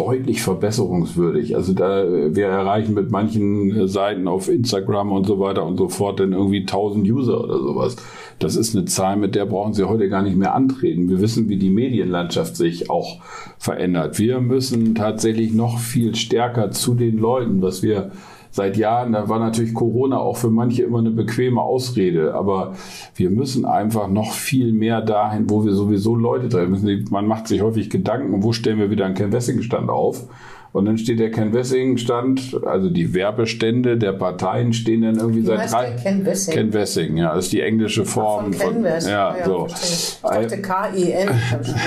[0.00, 1.56] deutlich verbesserungswürdig.
[1.56, 5.88] Also da, wir erreichen mit manchen äh, Seiten auf Instagram und so weiter und so
[5.88, 7.96] fort dann irgendwie 1000 User oder sowas.
[8.38, 11.10] Das ist eine Zahl, mit der brauchen Sie heute gar nicht mehr antreten.
[11.10, 13.18] Wir wissen, wie die Medienlandschaft sich auch
[13.58, 14.18] verändert.
[14.18, 18.12] Wir müssen tatsächlich noch viel stärker zu den Leuten, was wir
[18.50, 22.74] seit Jahren, da war natürlich Corona auch für manche immer eine bequeme Ausrede, aber
[23.14, 27.06] wir müssen einfach noch viel mehr dahin, wo wir sowieso Leute treffen müssen.
[27.10, 30.28] Man macht sich häufig Gedanken, wo stellen wir wieder einen Ken Wessing-Stand auf?
[30.72, 35.46] Und dann steht der Ken Wessing-Stand, also die Werbestände der Parteien stehen dann irgendwie Wie
[35.46, 35.90] seit drei.
[36.00, 36.54] Ken Wessing?
[36.54, 39.08] Ken Wessing, ja, das ist die englische Form Von Ken West.
[39.08, 39.66] ja, Ah so.
[39.66, 41.28] Ich dachte K-E-N.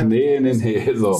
[0.08, 1.18] Nee, nee, nee, so.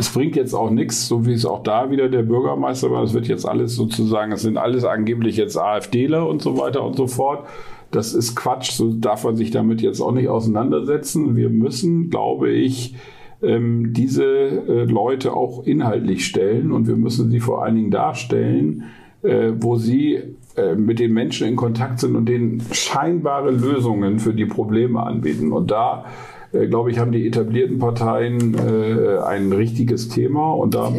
[0.00, 3.02] es bringt jetzt auch nichts, so wie es auch da wieder der Bürgermeister war.
[3.02, 6.96] Es wird jetzt alles sozusagen, es sind alles angeblich jetzt AfDler und so weiter und
[6.96, 7.46] so fort.
[7.90, 11.36] Das ist Quatsch, so darf man sich damit jetzt auch nicht auseinandersetzen.
[11.36, 12.94] Wir müssen, glaube ich,
[13.42, 18.84] ähm, diese äh, Leute auch inhaltlich stellen und wir müssen sie vor allen Dingen darstellen,
[19.22, 20.18] äh, wo sie
[20.56, 25.52] äh, mit den Menschen in Kontakt sind und denen scheinbare Lösungen für die Probleme anbieten.
[25.52, 26.06] Und da
[26.52, 30.52] äh, glaube ich, haben die etablierten Parteien äh, ein richtiges Thema.
[30.54, 30.92] Und da,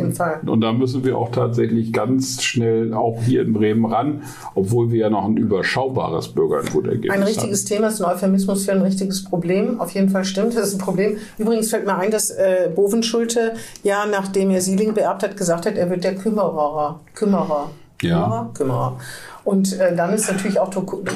[0.45, 4.23] und da müssen wir auch tatsächlich ganz schnell auch hier in Bremen ran,
[4.55, 7.21] obwohl wir ja noch ein überschaubares Bürgergutergebnis haben.
[7.21, 7.67] Ein richtiges haben.
[7.67, 9.79] Thema ist ein Euphemismus für ein richtiges Problem.
[9.79, 11.17] Auf jeden Fall stimmt, das ist ein Problem.
[11.37, 15.75] Übrigens fällt mir ein, dass äh, Bovenschulte ja, nachdem er Sieling beerbt hat, gesagt hat,
[15.75, 16.99] er wird der Kümmerer.
[17.13, 17.69] Kümmerer.
[18.01, 18.21] Ja.
[18.21, 18.51] Kümmerer.
[18.53, 18.97] Kümmerer.
[19.43, 20.69] Und äh, dann ist natürlich auch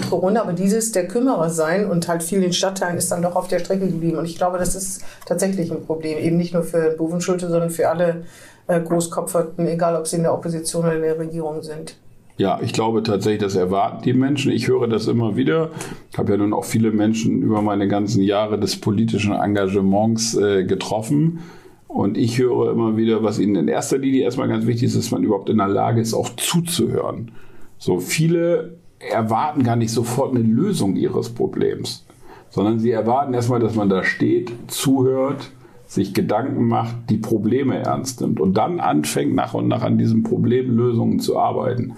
[0.09, 3.47] Corona, aber dieses der Kümmerer sein und halt viel in Stadtteilen ist dann doch auf
[3.47, 4.17] der Strecke geblieben.
[4.17, 7.89] Und ich glaube, das ist tatsächlich ein Problem, eben nicht nur für Bovenschulte, sondern für
[7.89, 8.23] alle
[8.67, 11.97] äh, Großkopferten, egal ob sie in der Opposition oder in der Regierung sind.
[12.37, 14.51] Ja, ich glaube tatsächlich, das erwarten die Menschen.
[14.51, 15.69] Ich höre das immer wieder.
[16.11, 20.65] Ich habe ja nun auch viele Menschen über meine ganzen Jahre des politischen Engagements äh,
[20.65, 21.39] getroffen.
[21.87, 25.11] Und ich höre immer wieder, was ihnen in erster Linie erstmal ganz wichtig ist, dass
[25.11, 27.31] man überhaupt in der Lage ist, auch zuzuhören.
[27.77, 32.05] So viele erwarten gar nicht sofort eine Lösung ihres Problems,
[32.49, 35.51] sondern sie erwarten erstmal, dass man da steht, zuhört,
[35.87, 40.23] sich Gedanken macht, die Probleme ernst nimmt und dann anfängt nach und nach an diesen
[40.23, 41.93] Problemlösungen zu arbeiten.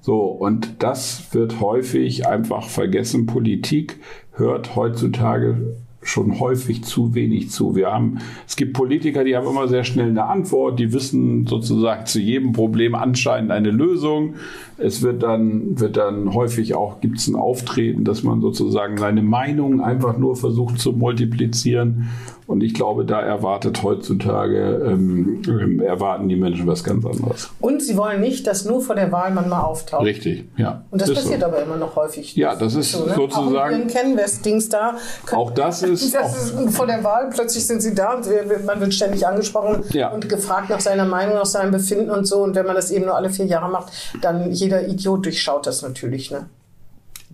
[0.00, 3.26] So, und das wird häufig einfach vergessen.
[3.26, 4.00] Politik
[4.32, 7.76] hört heutzutage schon häufig zu wenig zu.
[7.76, 12.06] Wir haben, es gibt Politiker, die haben immer sehr schnell eine Antwort, die wissen sozusagen
[12.06, 14.34] zu jedem Problem anscheinend eine Lösung.
[14.78, 19.22] Es wird dann, wird dann häufig auch, gibt es ein Auftreten, dass man sozusagen seine
[19.22, 22.08] Meinung einfach nur versucht zu multiplizieren
[22.52, 27.50] und ich glaube, da erwartet heutzutage, ähm, ähm, erwarten die Menschen was ganz anderes.
[27.60, 30.04] Und sie wollen nicht, dass nur vor der Wahl man mal auftaucht.
[30.04, 30.84] Richtig, ja.
[30.90, 31.46] Und das passiert so.
[31.46, 32.36] aber immer noch häufig.
[32.36, 33.14] Ja, das ist so, ne?
[33.14, 33.84] sozusagen.
[33.84, 34.96] Auch kennen Dings da.
[35.32, 35.91] Auch das ist.
[35.92, 38.26] Das ist vor der Wahl, plötzlich sind sie da und
[38.66, 40.08] man wird ständig angesprochen ja.
[40.08, 42.42] und gefragt nach seiner Meinung, nach seinem Befinden und so.
[42.42, 45.82] Und wenn man das eben nur alle vier Jahre macht, dann jeder Idiot durchschaut das
[45.82, 46.46] natürlich, ne?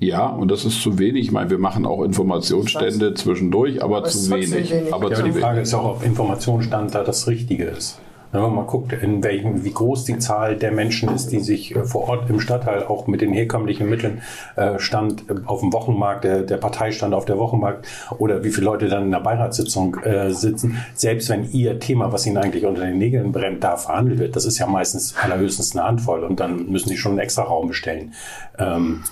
[0.01, 1.25] Ja, und das ist zu wenig.
[1.25, 4.71] Ich meine, wir machen auch Informationsstände zwischendurch, aber, aber zu wenig.
[4.71, 4.95] wenig.
[4.95, 5.69] Aber, ja, zu die Frage wenig.
[5.69, 7.99] ist auch, ob Informationsstand da das Richtige ist.
[8.31, 11.75] Wenn man mal guckt, in welchem, wie groß die Zahl der Menschen ist, die sich
[11.75, 14.23] äh, vor Ort im Stadtteil auch mit den herkömmlichen Mitteln
[14.57, 17.87] äh, stand äh, auf dem Wochenmarkt, der, der Parteistand auf der Wochenmarkt
[18.19, 22.27] oder wie viele Leute dann in der Beiratssitzung äh, sitzen, selbst wenn ihr Thema, was
[22.27, 25.87] ihnen eigentlich unter den Nägeln brennt, da verhandelt wird, das ist ja meistens allerhöchstens eine
[25.87, 28.13] Handvoll und dann müssen sie schon einen extra Raum bestellen.
[28.59, 29.05] Ähm,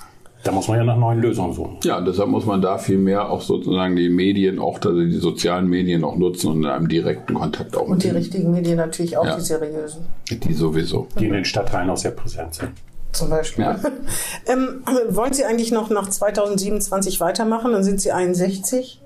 [0.46, 1.78] da muss man ja nach neuen Lösungen suchen.
[1.82, 5.18] Ja, und deshalb muss man da viel mehr auch sozusagen die Medien, auch also die
[5.18, 7.88] sozialen Medien auch nutzen und in einem direkten Kontakt auch.
[7.88, 9.36] Und die richtigen Medien natürlich auch, ja.
[9.36, 10.06] die seriösen.
[10.30, 11.08] Die sowieso.
[11.18, 12.70] Die in den Stadtteilen auch sehr präsent sind.
[13.10, 13.64] Zum Beispiel.
[13.64, 13.80] Ja.
[14.46, 17.72] ähm, wollen Sie eigentlich noch nach 2027 weitermachen?
[17.72, 19.00] Dann sind Sie 61.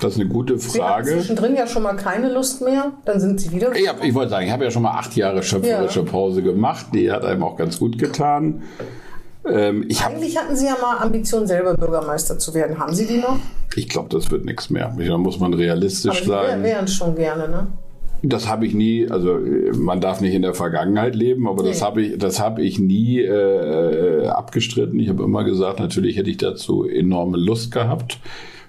[0.00, 1.04] Das ist eine gute Frage.
[1.04, 3.74] Sie haben zwischendrin ja schon mal keine Lust mehr, dann sind Sie wieder.
[3.74, 6.06] Ich, hab, ich wollte sagen, ich habe ja schon mal acht Jahre schöpferische ja.
[6.06, 6.86] Pause gemacht.
[6.94, 8.62] Die hat einem auch ganz gut getan.
[9.48, 12.78] Ähm, Eigentlich hatten Sie ja mal Ambitionen, selber Bürgermeister zu werden.
[12.78, 13.38] Haben Sie die noch?
[13.74, 14.94] Ich glaube, das wird nichts mehr.
[14.98, 16.58] Da muss man realistisch Aber sein.
[16.58, 17.66] Sie wären schon gerne, ne?
[18.22, 19.38] Das habe ich nie, also
[19.78, 21.70] man darf nicht in der Vergangenheit leben, aber nee.
[21.70, 25.00] das habe ich, das habe ich nie äh, abgestritten.
[25.00, 28.18] Ich habe immer gesagt, natürlich hätte ich dazu enorme Lust gehabt.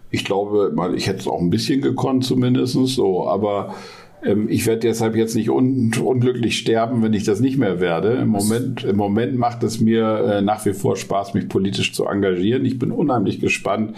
[0.10, 3.76] Ich glaube, ich hätte es auch ein bisschen gekonnt zumindest so, aber
[4.24, 8.14] ähm, ich werde deshalb jetzt nicht un unglücklich sterben, wenn ich das nicht mehr werde.
[8.14, 12.06] Im Moment, im Moment macht es mir äh, nach wie vor Spaß, mich politisch zu
[12.06, 12.66] engagieren.
[12.66, 13.96] Ich bin unheimlich gespannt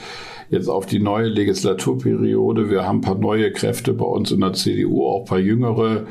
[0.49, 2.69] jetzt auf die neue Legislaturperiode.
[2.69, 6.05] Wir haben ein paar neue Kräfte bei uns in der CDU, auch ein paar jüngere.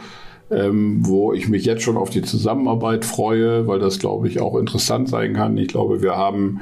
[0.50, 4.58] Ähm, wo ich mich jetzt schon auf die Zusammenarbeit freue, weil das, glaube ich, auch
[4.58, 5.56] interessant sein kann.
[5.56, 6.60] Ich glaube, wir haben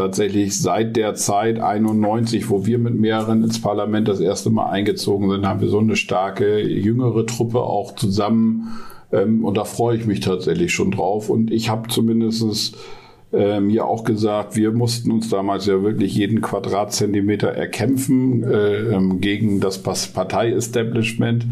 [0.00, 5.30] tatsächlich seit der Zeit 91, wo wir mit mehreren ins Parlament das erste Mal eingezogen
[5.30, 8.78] sind, haben wir so eine starke jüngere Truppe auch zusammen.
[9.12, 11.28] Ähm, und da freue ich mich tatsächlich schon drauf.
[11.28, 12.72] Und ich habe zumindestens
[13.30, 19.20] äh, mir auch gesagt, wir mussten uns damals ja wirklich jeden Quadratzentimeter erkämpfen äh, ähm,
[19.20, 21.46] gegen das Partei-Establishment.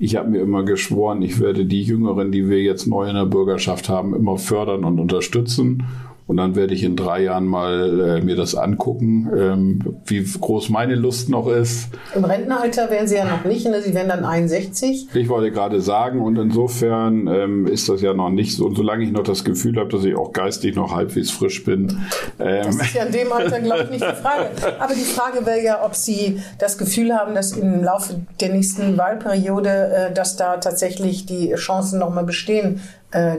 [0.00, 3.26] Ich habe mir immer geschworen, ich werde die Jüngeren, die wir jetzt neu in der
[3.26, 5.84] Bürgerschaft haben, immer fördern und unterstützen.
[6.26, 10.68] Und dann werde ich in drei Jahren mal äh, mir das angucken, ähm, wie groß
[10.70, 11.88] meine Lust noch ist.
[12.14, 13.82] Im Rentenalter wären Sie ja noch nicht, ne?
[13.82, 15.08] Sie wären dann 61.
[15.14, 18.66] Ich wollte gerade sagen, und insofern ähm, ist das ja noch nicht so.
[18.66, 21.98] Und solange ich noch das Gefühl habe, dass ich auch geistig noch halbwegs frisch bin.
[22.38, 24.50] Ähm, das ist ja in dem Alter, glaube ich, nicht die Frage.
[24.78, 28.96] Aber die Frage wäre ja, ob Sie das Gefühl haben, dass im Laufe der nächsten
[28.96, 32.80] Wahlperiode, äh, dass da tatsächlich die Chancen nochmal bestehen,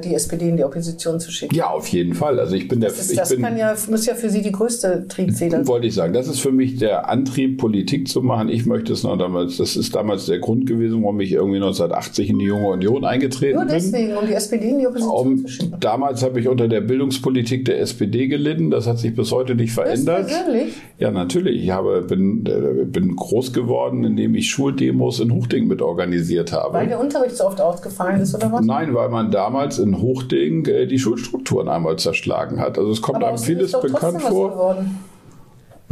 [0.02, 1.56] die SPD in die Opposition zu schicken.
[1.56, 2.40] Ja, auf jeden Fall.
[2.40, 2.90] Also ich bin der.
[2.90, 5.68] Das, ist, das bin, kann ja, muss ja für Sie die größte Triebfeder sein.
[5.68, 6.14] Wollte ich sagen.
[6.14, 8.50] Das ist für mich der Antrieb, Politik zu machen.
[8.50, 9.58] Ich möchte es noch damals.
[9.58, 13.58] Das ist damals der Grund gewesen, warum ich irgendwie 1980 in die Junge Union eingetreten
[13.58, 13.68] bin.
[13.68, 14.18] Nur deswegen, bin.
[14.18, 15.80] um die SPD in die Opposition um, zu schicken.
[15.80, 18.70] Damals habe ich unter der Bildungspolitik der SPD gelitten.
[18.70, 20.28] Das hat sich bis heute nicht verändert.
[20.28, 20.76] Persönlich?
[21.00, 21.64] Ja, natürlich.
[21.64, 26.76] Ich habe, bin, äh, bin groß geworden, indem ich Schuldemos in Hochding mit organisiert habe.
[26.76, 28.64] Weil der Unterricht so oft ausgefallen ist, oder was?
[28.64, 32.78] Nein, weil man damals in Hochding äh, die Schulstrukturen einmal zerschlagen hat.
[32.78, 34.78] Also es kommt Aber einem vieles bekannt vor.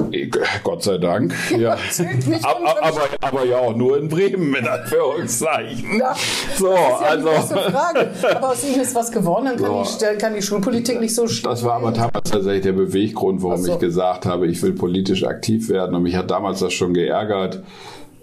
[0.10, 0.32] Ich-
[0.64, 1.34] Gott sei Dank.
[1.60, 1.74] Ja.
[2.44, 6.00] Aber, aber, aber ja auch nur in Bremen mit Anführungszeichen.
[6.00, 6.16] Ja,
[6.58, 8.30] So, Das ist ja also.
[8.36, 9.98] Aber aus Ihnen ist was geworden, dann kann, So.
[10.00, 13.74] die, kann die Schulpolitik nicht so Das war aber damals tatsächlich der Beweggrund, warum so.
[13.74, 15.94] ich gesagt habe, ich will politisch aktiv werden.
[15.96, 17.62] Und mich hat damals das schon geärgert.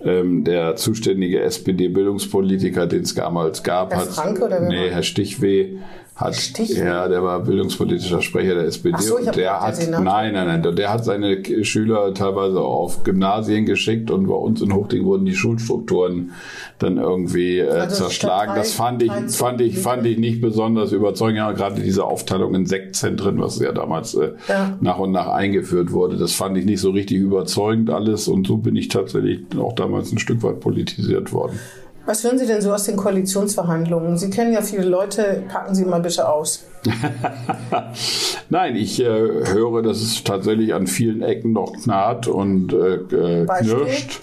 [0.04, 4.08] Ähm, der zuständige SPD-Bildungspolitiker, den es damals gab, Herr hat.
[4.08, 4.90] Franke oder nee?
[4.90, 5.78] Herr Stichweh.
[6.18, 6.84] Hat, Stichweh?
[6.84, 8.96] ja, der war bildungspolitischer Sprecher der SPD.
[9.00, 10.04] So, und der hat, Senator.
[10.04, 14.74] nein, nein, nein, der hat seine Schüler teilweise auf Gymnasien geschickt und bei uns in
[14.74, 16.32] Hochding wurden die Schulstrukturen
[16.80, 18.52] dann irgendwie äh, Also zerschlagen.
[18.56, 21.38] Das fand ich, fand ich, fand ich nicht besonders überzeugend.
[21.38, 24.76] Ja, gerade diese Aufteilung in Sektzentren, was ja damals äh, Ja.
[24.80, 28.26] nach und nach eingeführt wurde, das fand ich nicht so richtig überzeugend alles.
[28.26, 31.60] Und so bin ich tatsächlich auch damals ein Stück weit politisiert worden.
[32.08, 34.16] Was hören Sie denn so aus den Koalitionsverhandlungen?
[34.16, 36.64] Sie kennen ja viele Leute, packen Sie mal bitte aus.
[38.48, 43.46] Nein, ich äh, höre, dass es tatsächlich an vielen Ecken noch knarrt und äh, äh,
[43.46, 44.20] knirscht.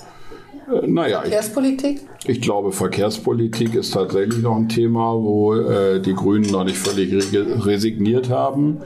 [0.67, 2.01] Äh, naja, ich, Verkehrspolitik?
[2.25, 7.13] ich glaube, Verkehrspolitik ist tatsächlich noch ein Thema, wo äh, die Grünen noch nicht völlig
[7.13, 8.79] re resigniert haben.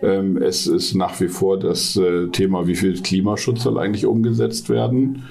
[0.00, 4.70] Ähm, es ist nach wie vor das äh, Thema, wie viel Klimaschutz soll eigentlich umgesetzt
[4.70, 5.24] werden.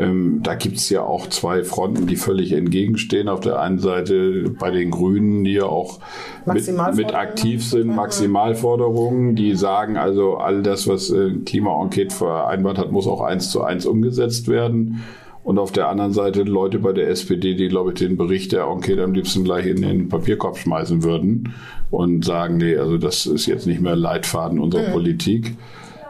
[0.00, 3.28] Ähm, da gibt es ja auch zwei Fronten, die völlig entgegenstehen.
[3.28, 6.00] Auf der einen Seite bei den Grünen, die ja auch
[6.46, 12.92] mit, mit aktiv sind, Maximalforderungen, die sagen also, all das, was äh, Klima-Enquete vereinbart hat,
[12.92, 15.02] muss auch eins zu eins umgesetzt werden.
[15.42, 18.64] Und auf der anderen Seite Leute bei der SPD, die, glaube ich, den Bericht der
[18.64, 21.54] Enquete am liebsten gleich in den Papierkorb schmeißen würden
[21.90, 25.56] und sagen, nee, also das ist jetzt nicht mehr Leitfaden unserer Politik.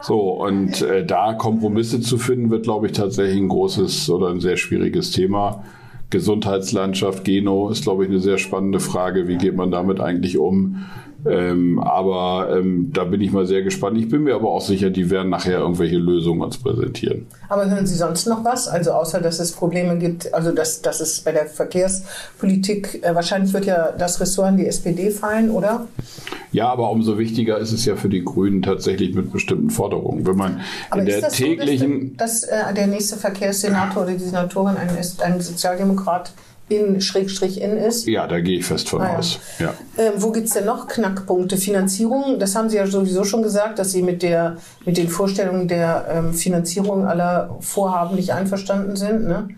[0.01, 4.39] So, und äh, da Kompromisse zu finden, wird, glaube ich, tatsächlich ein großes oder ein
[4.39, 5.63] sehr schwieriges Thema.
[6.09, 9.27] Gesundheitslandschaft, Geno ist, glaube ich, eine sehr spannende Frage.
[9.27, 10.85] Wie geht man damit eigentlich um?
[11.25, 13.97] Ähm, aber ähm, da bin ich mal sehr gespannt.
[13.97, 17.27] Ich bin mir aber auch sicher, die werden nachher irgendwelche Lösungen uns präsentieren.
[17.47, 18.67] Aber hören Sie sonst noch was?
[18.67, 23.53] Also außer, dass es Probleme gibt, also dass, dass es bei der Verkehrspolitik, äh, wahrscheinlich
[23.53, 25.87] wird ja das Ressort an die SPD fallen, oder?
[26.51, 30.25] Ja, aber umso wichtiger ist es ja für die Grünen tatsächlich mit bestimmten Forderungen.
[30.25, 34.03] Wenn man Aber in ist der das täglichen, so, dass, dass äh, der nächste Verkehrssenator
[34.03, 36.33] oder die Senatorin ein, ist ein Sozialdemokrat
[36.71, 38.07] in Schrägstrich in ist?
[38.07, 39.39] ja, da gehe ich fest von Ah, aus.
[39.59, 39.73] Ja.
[39.97, 41.57] Ähm, wo gibt's denn noch Knackpunkte?
[41.57, 45.67] Finanzierung, das haben Sie ja sowieso schon gesagt, dass Sie mit, der, mit den Vorstellungen
[45.67, 49.27] der ähm, Finanzierung aller Vorhaben nicht einverstanden sind.
[49.27, 49.49] Ne?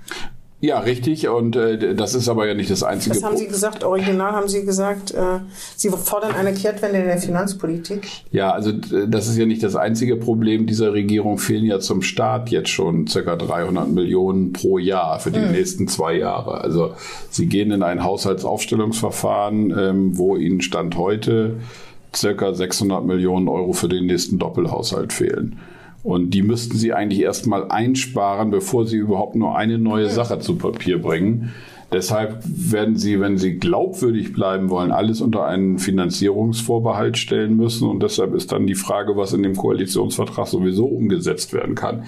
[0.63, 1.27] Ja, richtig.
[1.27, 4.47] Und äh, das ist aber ja nicht das einzige Das haben Sie gesagt, original haben
[4.47, 5.39] Sie gesagt, äh,
[5.75, 8.07] Sie fordern eine Kehrtwende in der Finanzpolitik.
[8.31, 11.37] Ja, also das ist ja nicht das einzige Problem dieser Regierung.
[11.37, 16.15] Fehlen ja zum Start jetzt schon circa 300 Millionen pro Jahr für die nächsten zwei
[16.15, 16.61] Jahre.
[16.61, 16.93] Also
[17.29, 21.57] sie gehen in ein Haushaltsaufstellungsverfahren, ähm, wo ihnen Stand heute
[22.15, 25.59] circa 600 Millionen Euro für den nächsten Doppelhaushalt fehlen.
[26.03, 30.57] Und die müssten sie eigentlich erstmal einsparen, bevor sie überhaupt nur eine neue Sache zu
[30.57, 31.53] Papier bringen.
[31.93, 37.87] Deshalb werden sie, wenn sie glaubwürdig bleiben wollen, alles unter einen Finanzierungsvorbehalt stellen müssen.
[37.87, 42.03] Und deshalb ist dann die Frage, was in dem Koalitionsvertrag sowieso umgesetzt werden kann.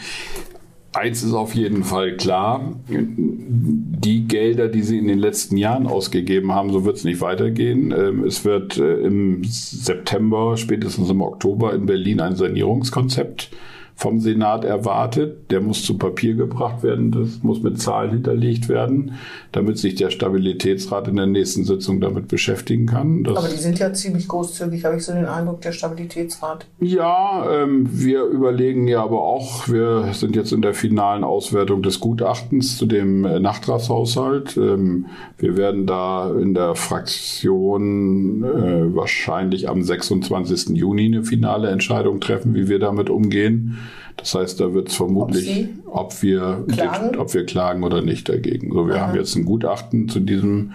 [0.92, 6.54] Eins ist auf jeden Fall klar, die Gelder, die sie in den letzten Jahren ausgegeben
[6.54, 7.94] haben, so wird es nicht weitergehen.
[7.96, 13.52] Ähm, Es wird äh, im September, spätestens im Oktober in Berlin ein Sanierungskonzept
[13.96, 15.52] vom Senat erwartet.
[15.52, 19.14] Der muss zu Papier gebracht werden, das muss mit Zahlen hinterlegt werden,
[19.54, 23.24] damit sich der Stabilitätsrat in der nächsten Sitzung damit beschäftigen kann.
[23.24, 26.66] Das Aber die sind ja ziemlich großzügig, habe ich so den Eindruck, der Stabilitätsrat.
[26.82, 32.02] Ja, ähm, wir überlegen ja aber auch, wir sind jetzt in der finalen Auswertung des
[32.02, 34.58] Gutachtens zu dem äh, Nachtragshaushalt.
[34.58, 35.06] Ähm,
[35.38, 40.76] wir werden da in der Fraktion äh, wahrscheinlich am 26.
[40.76, 43.78] Juni eine finale Entscheidung treffen, wie wir damit umgehen.
[44.18, 47.18] Das heißt, da wird es vermutlich, ob, ob wir klagen?
[47.18, 48.72] ob wir klagen oder nicht dagegen.
[48.72, 49.08] So, wir Aha.
[49.08, 50.74] haben jetzt ein Gutachten zu diesem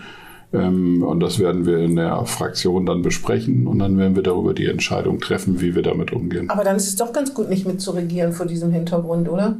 [0.52, 4.52] ähm, und das werden wir in der Fraktion dann besprechen und dann werden wir darüber
[4.52, 6.50] die Entscheidung treffen, wie wir damit umgehen.
[6.50, 9.56] Aber dann ist es doch ganz gut, nicht mitzuregieren vor diesem Hintergrund, oder?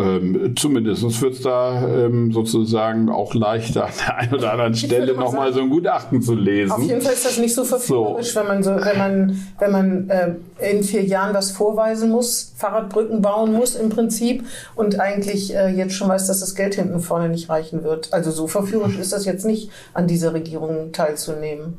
[0.00, 5.14] Ähm, zumindest wird es da ähm, sozusagen auch leichter an der einen oder anderen Stelle
[5.14, 6.72] nochmal so ein Gutachten zu lesen.
[6.72, 8.40] Auf jeden Fall ist das nicht so verführerisch, so.
[8.40, 13.20] wenn man so, wenn man, wenn man äh, in vier Jahren was vorweisen muss, Fahrradbrücken
[13.20, 14.44] bauen muss im Prinzip
[14.74, 18.12] und eigentlich äh, jetzt schon weiß, dass das Geld hinten vorne nicht reichen wird.
[18.12, 21.78] Also so verführerisch ist das jetzt nicht, an dieser Regierung teilzunehmen.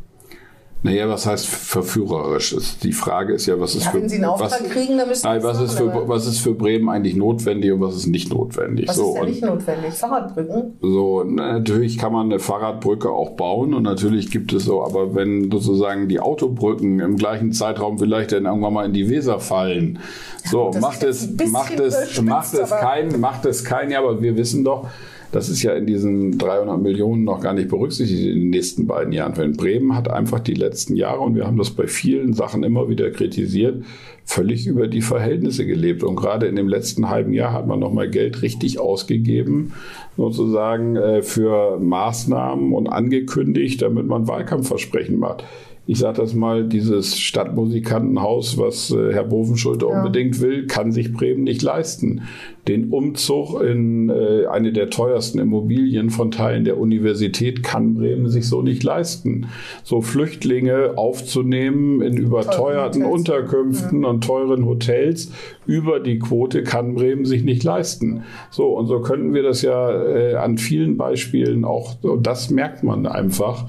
[0.83, 2.55] Naja, was heißt verführerisch?
[2.81, 6.25] Die Frage ist ja, was ist ja, für, was, kriegen, nein, was ist für was
[6.25, 8.87] ist für Bremen eigentlich notwendig und was ist nicht notwendig?
[8.87, 9.93] Was so, ist denn nicht notwendig?
[9.93, 10.77] Fahrradbrücken?
[10.81, 15.51] So, natürlich kann man eine Fahrradbrücke auch bauen und natürlich gibt es so, aber wenn
[15.51, 19.99] sozusagen die Autobrücken im gleichen Zeitraum vielleicht dann irgendwann mal in die Weser fallen,
[20.43, 24.35] so ja, macht es macht es macht es kein macht es kein, ja, aber wir
[24.35, 24.87] wissen doch
[25.31, 29.13] das ist ja in diesen 300 Millionen noch gar nicht berücksichtigt in den nächsten beiden
[29.13, 29.37] Jahren.
[29.37, 32.89] Weil Bremen hat einfach die letzten Jahre, und wir haben das bei vielen Sachen immer
[32.89, 33.83] wieder kritisiert,
[34.25, 36.03] völlig über die Verhältnisse gelebt.
[36.03, 39.73] Und gerade in dem letzten halben Jahr hat man nochmal Geld richtig ausgegeben,
[40.17, 45.45] sozusagen äh, für Maßnahmen und angekündigt, damit man Wahlkampfversprechen macht
[45.87, 49.97] ich sage das mal, dieses Stadtmusikantenhaus, was äh, Herr Bovenschulte ja.
[49.97, 52.21] unbedingt will, kann sich Bremen nicht leisten.
[52.67, 58.47] Den Umzug in äh, eine der teuersten Immobilien von Teilen der Universität kann Bremen sich
[58.47, 59.47] so nicht leisten.
[59.83, 64.09] So Flüchtlinge aufzunehmen in überteuerten Unterkünften ja.
[64.09, 65.31] und teuren Hotels
[65.65, 68.23] über die Quote kann Bremen sich nicht leisten.
[68.51, 73.07] So, und so könnten wir das ja äh, an vielen Beispielen auch, das merkt man
[73.07, 73.65] einfach,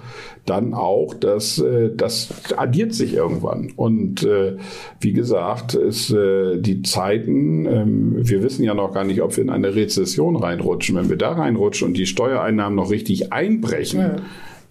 [0.47, 3.73] dann auch, dass äh, das addiert sich irgendwann.
[3.77, 4.57] Und äh,
[5.01, 9.45] wie gesagt, ist äh, die Zeiten, ähm, wir wissen ja noch gar nicht, ob wir
[9.45, 10.97] in eine Rezession reinrutschen.
[10.97, 14.17] Wenn wir da reinrutschen und die Steuereinnahmen noch richtig einbrechen, ja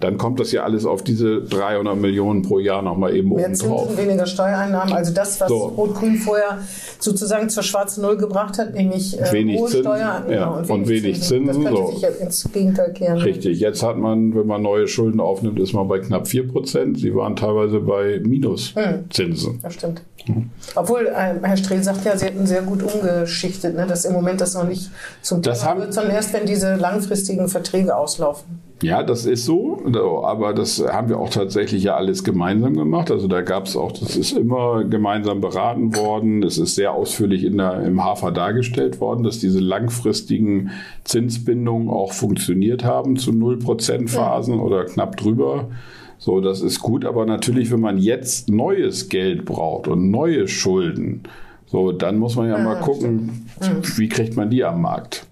[0.03, 3.57] dann kommt das ja alles auf diese 300 Millionen pro Jahr nochmal eben Mehr oben
[3.57, 3.87] drauf.
[3.87, 5.57] Zinsen, weniger Steuereinnahmen, also das, was so.
[5.57, 6.59] Rot-Grün vorher
[6.99, 10.69] sozusagen zur schwarzen Null gebracht hat, nämlich äh, wenig hohe Zinsen, Steuer ja, und, wenig,
[10.69, 11.47] und wenig Zinsen.
[11.47, 11.91] Das könnte so.
[11.91, 13.17] sich ja ins Gegenteil kehren.
[13.19, 16.99] Richtig, jetzt hat man, wenn man neue Schulden aufnimmt, ist man bei knapp 4 Prozent.
[16.99, 19.53] Sie waren teilweise bei Minuszinsen.
[19.53, 19.59] Hm.
[19.61, 20.01] Das stimmt.
[20.25, 20.49] Hm.
[20.75, 24.41] Obwohl, äh, Herr Strehl sagt ja, Sie hätten sehr gut umgeschichtet, ne, dass im Moment
[24.41, 24.89] das noch nicht
[25.21, 28.70] zum Thema haben, wird, sondern erst, wenn diese langfristigen Verträge auslaufen.
[28.81, 29.79] Ja, das ist so,
[30.23, 33.11] aber das haben wir auch tatsächlich ja alles gemeinsam gemacht.
[33.11, 36.41] Also da gab es auch, das ist immer gemeinsam beraten worden.
[36.41, 40.71] Es ist sehr ausführlich in der, im Hafer dargestellt worden, dass diese langfristigen
[41.03, 44.61] Zinsbindungen auch funktioniert haben zu 0% Phasen ja.
[44.61, 45.69] oder knapp drüber.
[46.17, 51.23] So, das ist gut, aber natürlich, wenn man jetzt neues Geld braucht und neue Schulden,
[51.67, 53.97] so, dann muss man ja, ja mal gucken, stimmt.
[53.99, 55.27] wie kriegt man die am Markt.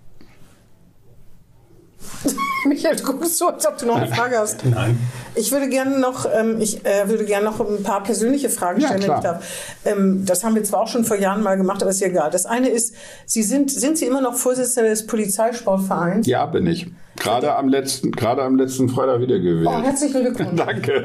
[2.66, 4.66] Michael, du guckst so, als ob du noch eine Frage hast.
[4.66, 4.98] Nein.
[5.36, 9.02] Ich würde gerne noch, ähm, ich äh, würde gerne noch ein paar persönliche Fragen stellen,
[9.02, 9.46] ja, wenn ich darf.
[9.86, 12.32] Ähm, das haben wir zwar auch schon vor Jahren mal gemacht, aber ist ja egal.
[12.32, 12.94] Das eine ist,
[13.26, 16.28] Sie sind, sind Sie immer noch Vorsitzender des Polizeisportvereins?
[16.28, 16.88] Ja, bin ich.
[17.20, 19.68] Gerade am letzten, gerade am letzten Freitag wieder gewählt.
[19.70, 20.52] Oh, herzlichen Glückwunsch.
[20.56, 21.04] Danke.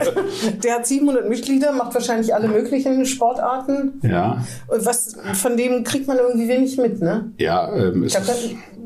[0.62, 4.00] Der hat 700 Mitglieder, macht wahrscheinlich alle möglichen Sportarten.
[4.02, 4.44] Ja.
[4.68, 7.32] Und was, von dem kriegt man irgendwie wenig mit, ne?
[7.38, 8.32] Ja, ähm, ich glaube,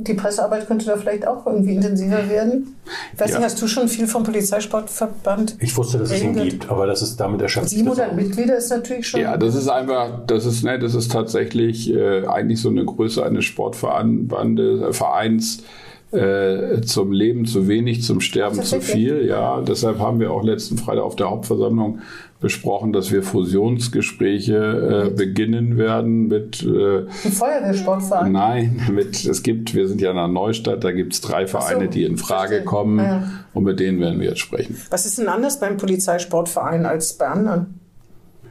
[0.01, 2.77] die Pressearbeit könnte da vielleicht auch irgendwie intensiver werden.
[3.13, 3.39] Ich weiß ja.
[3.39, 5.57] nicht, hast du schon viel vom Polizeisportverband?
[5.61, 7.71] Ich wusste, dass es ihn gibt, aber das ist damit erschöpft.
[7.71, 9.21] 700 Mitglieder ist natürlich schon.
[9.21, 13.25] Ja, das ist einfach, das ist, ne, das ist tatsächlich äh, eigentlich so eine Größe
[13.25, 15.59] eines Sportvereins.
[15.59, 15.63] Äh,
[16.11, 19.27] zum Leben zu wenig, zum Sterben zu viel.
[19.27, 22.01] Ja, deshalb haben wir auch letzten Freitag auf der Hauptversammlung
[22.41, 28.33] besprochen, dass wir Fusionsgespräche äh, beginnen werden mit äh, Ein Feuerwehrsportverein?
[28.33, 31.87] Nein, mit es gibt, wir sind ja in der Neustadt, da gibt es drei Vereine,
[31.87, 32.65] so, die in Frage verstehe.
[32.65, 33.31] kommen ja.
[33.55, 34.77] und mit denen werden wir jetzt sprechen.
[34.91, 37.78] Was ist denn anders beim Polizeisportverein als bei anderen?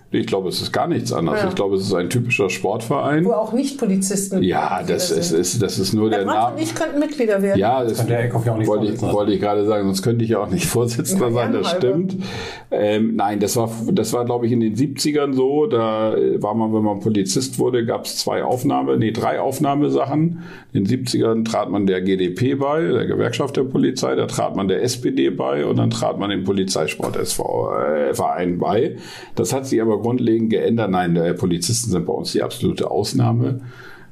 [0.09, 1.41] Ich glaube, es ist gar nichts anderes.
[1.41, 1.49] Ja.
[1.49, 3.25] Ich glaube, es ist ein typischer Sportverein.
[3.25, 4.41] Wo auch nicht Polizisten.
[4.41, 5.39] Ja, das ist, sind.
[5.39, 6.61] ist, das ist nur der Brandt Name.
[6.61, 7.59] ich könnten Mitglieder werden.
[7.59, 10.03] Ja, das Kann der Eckhoff ja auch nicht wollte, ich, wollte ich gerade sagen, sonst
[10.03, 12.15] könnte ich ja auch nicht Vorsitzender sein, das stimmt.
[12.71, 15.65] Ähm, nein, das war, das war, glaube ich, in den 70ern so.
[15.67, 20.43] Da äh, war man, wenn man Polizist wurde, gab es zwei Aufnahme, nee, drei Aufnahmesachen.
[20.71, 24.69] In den 70ern trat man der GdP bei, der Gewerkschaft der Polizei, da trat man
[24.69, 28.95] der SPD bei und dann trat man dem Polizeisport SV äh, Verein bei.
[29.35, 30.91] Das hat sich aber grundlegend geändert.
[30.91, 33.61] Nein, äh, Polizisten sind bei uns die absolute Ausnahme.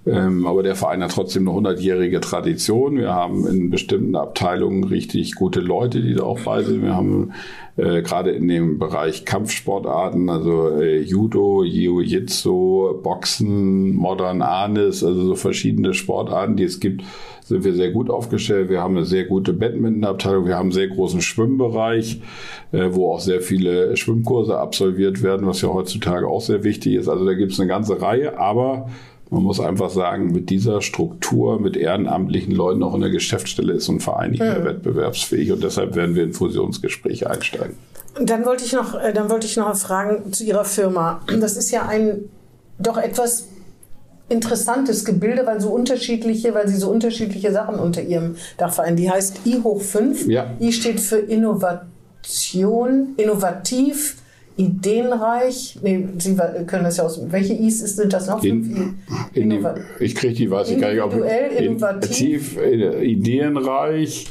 [0.08, 2.98] Ähm, aber der Verein hat trotzdem eine 100-jährige Tradition.
[2.98, 6.84] Wir haben in bestimmten Abteilungen richtig gute Leute, die da auch bei sind.
[6.84, 7.34] Wir haben
[7.78, 15.36] äh, gerade in dem Bereich Kampfsportarten, also äh, Judo, Jiu-Jitsu, Boxen, Modern Arnis, also so
[15.36, 17.04] verschiedene Sportarten, die es gibt,
[17.44, 18.70] sind wir sehr gut aufgestellt.
[18.70, 20.46] Wir haben eine sehr gute Badminton-Abteilung.
[20.46, 22.22] Wir haben einen sehr großen Schwimmbereich,
[22.72, 27.08] äh, wo auch sehr viele Schwimmkurse absolviert werden, was ja heutzutage auch sehr wichtig ist.
[27.08, 28.88] Also da gibt es eine ganze Reihe, aber
[29.30, 33.90] man muss einfach sagen, mit dieser Struktur, mit ehrenamtlichen Leuten auch in der Geschäftsstelle ist
[33.90, 37.76] ein Verein nicht mehr wettbewerbsfähig und deshalb werden wir in Fusionsgespräche einsteigen.
[38.22, 41.22] Dann wollte ich noch, äh, dann wollte ich noch fragen zu Ihrer Firma.
[41.40, 42.30] Das ist ja ein
[42.80, 43.48] doch etwas
[44.30, 48.98] interessantes Gebilde, weil so unterschiedliche, weil Sie so unterschiedliche Sachen unter Ihrem Dach vereinen.
[48.98, 50.28] Die heißt I hoch 5.
[50.28, 50.52] Ja.
[50.60, 54.18] I steht für Innovation, innovativ,
[54.58, 55.78] ideenreich.
[55.82, 56.36] Nee, Sie
[56.66, 57.20] können das ja aus.
[57.30, 58.44] Welche Is sind das noch?
[58.44, 59.00] In,
[59.34, 59.60] in die,
[60.00, 64.28] ich kriege die, weiß ich gar nicht, ob Individuell, innovativ, äh, ideenreich.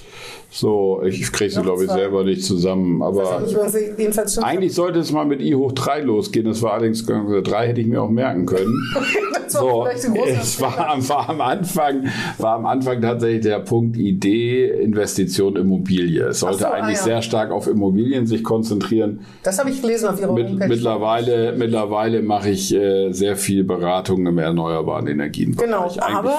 [0.55, 3.03] So, ich kriege sie, glaube ich, selber nicht zusammen.
[3.03, 6.47] Aber nicht, eigentlich sollte es mal mit I hoch 3 losgehen.
[6.47, 8.73] Das war allerdings, drei hätte ich mir auch merken können.
[9.45, 12.05] Das war So, es war, war am Anfang,
[12.39, 16.29] war am Anfang tatsächlich der Punkt Idee, Investition, Immobilie.
[16.29, 17.05] Es sollte so, ah, eigentlich ja.
[17.05, 19.21] sehr stark auf Immobilien sich konzentrieren.
[19.43, 20.69] Das habe ich gelesen auf Ihrer Mit, Homepage.
[20.69, 25.55] mittlerweile, mittlerweile mache ich äh, sehr viel Beratung im erneuerbaren Energien.
[25.57, 26.39] Genau, aber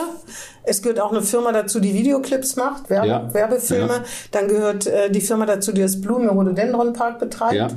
[0.66, 3.34] es gehört auch eine Firma dazu, die Videoclips macht, Werbe, Ja.
[3.34, 3.94] Werbefilme.
[3.94, 4.04] Ja.
[4.32, 7.54] Dann gehört äh, die Firma dazu, die das Blumen Rhododendron Park betreibt.
[7.54, 7.68] Ja.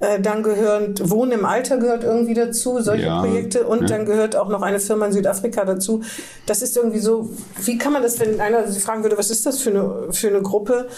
[0.00, 3.04] Äh, dann gehört Wohnen im Alter gehört irgendwie dazu, solche.
[3.20, 3.64] Projekte.
[3.64, 6.02] Und dann gehört auch noch eine Firma in Südafrika dazu.
[6.46, 7.30] Das ist irgendwie so,
[7.62, 10.28] wie kann man das, wenn einer Sie fragen würde, was ist das für eine, für
[10.28, 10.88] eine Gruppe?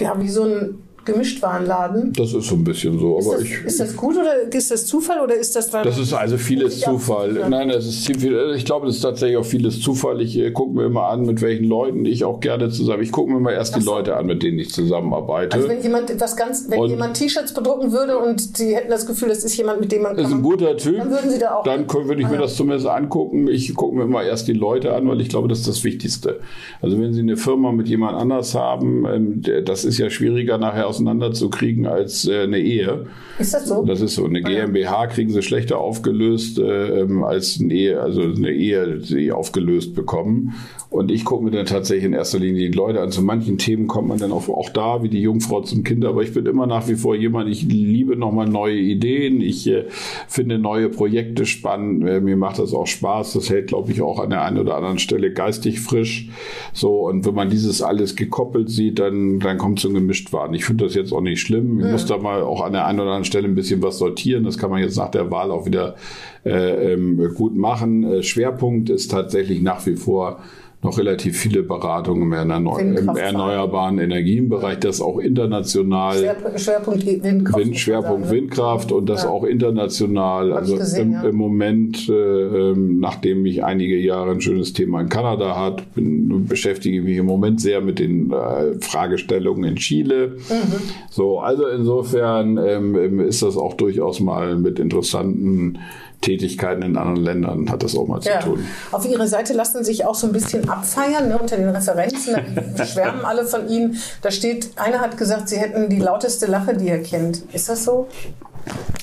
[0.00, 0.82] Ja, wie so ein
[1.12, 2.12] Gemischtwarenladen.
[2.16, 3.18] Das ist so ein bisschen so.
[3.18, 5.84] Ist Aber das, ich, ist das gut oder ist das Zufall oder ist das, weil
[5.84, 6.90] Das ist also vieles Ja.
[6.90, 7.32] Zufall.
[7.48, 10.20] Nein, das ist ziemlich, ich glaube, das ist tatsächlich auch vieles Zufall.
[10.20, 13.02] Ich äh, gucke mir immer an, mit welchen Leuten ich auch gerne zusammen.
[13.02, 13.90] Ich gucke mir immer erst die so.
[13.94, 15.56] Leute an, mit denen ich zusammenarbeite.
[15.56, 19.06] Also wenn jemand etwas ganz, wenn Und- jemand T-Shirts bedrucken würde und Sie hätten das
[19.06, 20.98] Gefühl, das ist jemand, mit dem man ist ein guter Typ.
[20.98, 22.42] Dann würden Sie da auch- Dann können- würde ich mir Ah, ja.
[22.42, 23.48] das zumindest angucken.
[23.48, 26.40] Ich gucke mir immer erst die Leute an, weil ich glaube, das ist das Wichtigste.
[26.82, 30.86] Also wenn Sie eine Firma mit jemand anders haben, ähm, das ist ja schwieriger nachher
[31.00, 33.06] auseinanderzukriegen als äh, eine Ehe.
[33.38, 33.84] Ist das so?
[33.84, 34.26] Das ist so.
[34.26, 39.06] Eine GmbH kriegen sie schlechter aufgelöst äh, ähm, als eine Ehe, also eine Ehe, die
[39.06, 40.54] sie aufgelöst bekommen.
[40.90, 43.12] Und ich gucke mir dann tatsächlich in erster Linie die Leute an.
[43.12, 46.04] Zu manchen Themen kommt man dann auch, auch da wie die Jungfrau zum Kind.
[46.04, 49.40] Aber ich bin immer nach wie vor jemand, ich liebe nochmal neue Ideen.
[49.40, 49.84] Ich äh,
[50.26, 52.06] finde neue Projekte spannend.
[52.08, 53.34] Äh, mir macht das auch Spaß.
[53.34, 56.28] Das hält, glaube ich, auch an der einen oder anderen Stelle geistig frisch.
[56.72, 60.54] So, und wenn man dieses alles gekoppelt sieht, dann, dann kommt so ein Gemischtwaren.
[60.54, 61.80] Ich finde das jetzt auch nicht schlimm.
[61.80, 64.44] Ich muss da mal auch an der einen oder anderen Stelle ein bisschen was sortieren.
[64.44, 65.96] Das kann man jetzt nach der Wahl auch wieder
[66.44, 68.04] äh, ähm, gut machen.
[68.04, 70.40] Äh, Schwerpunkt ist tatsächlich nach wie vor
[70.82, 76.16] noch relativ viele Beratungen im, erneuerbaren Energienbereich, das auch international.
[76.16, 77.58] Schwerpunkt, Schwerpunkt Windkraft.
[77.58, 78.42] Wind, Schwerpunkt sagen, ne?
[78.42, 79.28] Windkraft und das Ja.
[79.28, 80.52] auch international.
[80.52, 81.22] Hab Also gesehen, im, ja.
[81.24, 86.46] im Moment, äh, ähm, nachdem ich einige Jahre ein schönes Thema in Kanada hat, bin,
[86.46, 90.36] beschäftige mich im Moment sehr mit den äh, Fragestellungen in Chile.
[90.48, 90.90] Mhm.
[91.10, 95.78] So, also insofern ähm, ist das auch durchaus mal mit interessanten
[96.20, 98.40] Tätigkeiten in anderen Ländern hat das auch mal Ja.
[98.40, 98.64] zu tun.
[98.92, 102.36] Auf Ihrer Seite lassen sich auch so ein bisschen abfeiern ne, unter den Referenzen.
[102.76, 103.96] Da schwärmen alle von Ihnen.
[104.22, 107.42] Da steht, einer hat gesagt, Sie hätten die lauteste Lache, die er kennt.
[107.52, 108.06] Ist das so?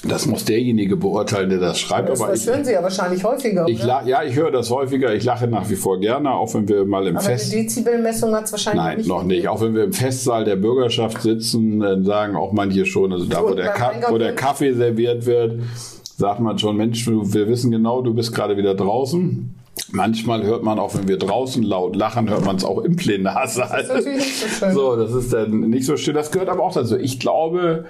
[0.07, 2.09] Das muss derjenige beurteilen, der das schreibt.
[2.09, 3.65] Das, aber das ich, hören Sie ja wahrscheinlich häufiger.
[3.68, 5.13] ich la- ja, ich höre das häufiger.
[5.15, 8.34] Ich lache nach wie vor gerne, auch wenn wir mal im Aber Fest eine Dezibelmessung
[8.36, 9.07] hat es wahrscheinlich Nein, nicht.
[9.09, 9.47] noch nicht.
[9.47, 13.41] Auch wenn wir im Festsaal der Bürgerschaft sitzen, dann sagen auch manche schon, also da,
[13.43, 15.59] wo der, Ka wo der Kaffee serviert wird,
[16.18, 19.53] sagt man schon, Mensch, wir wissen genau, du bist gerade wieder draußen.
[19.91, 23.70] Manchmal hört man auch, wenn wir draußen laut lachen, hört man es auch im Plenarsaal.
[23.70, 24.74] Das ist natürlich nicht so schön.
[24.74, 26.15] So, das ist dann nicht so schön.
[26.15, 26.97] Das gehört aber auch dazu.
[26.97, 27.86] Ich glaube,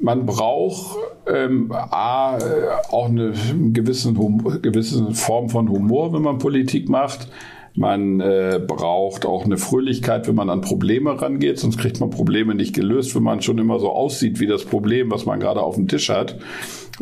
[0.00, 0.98] man braucht
[1.32, 3.32] ähm, A, äh, auch eine
[3.72, 7.28] gewissen Hum gewisse Form von Humor, wenn man Politik macht.
[7.76, 12.54] Man äh, braucht auch eine Fröhlichkeit, wenn man an Probleme rangeht, sonst kriegt man Probleme
[12.54, 13.14] nicht gelöst.
[13.14, 16.08] Wenn man schon immer so aussieht wie das Problem, was man gerade auf dem Tisch
[16.08, 16.38] hat,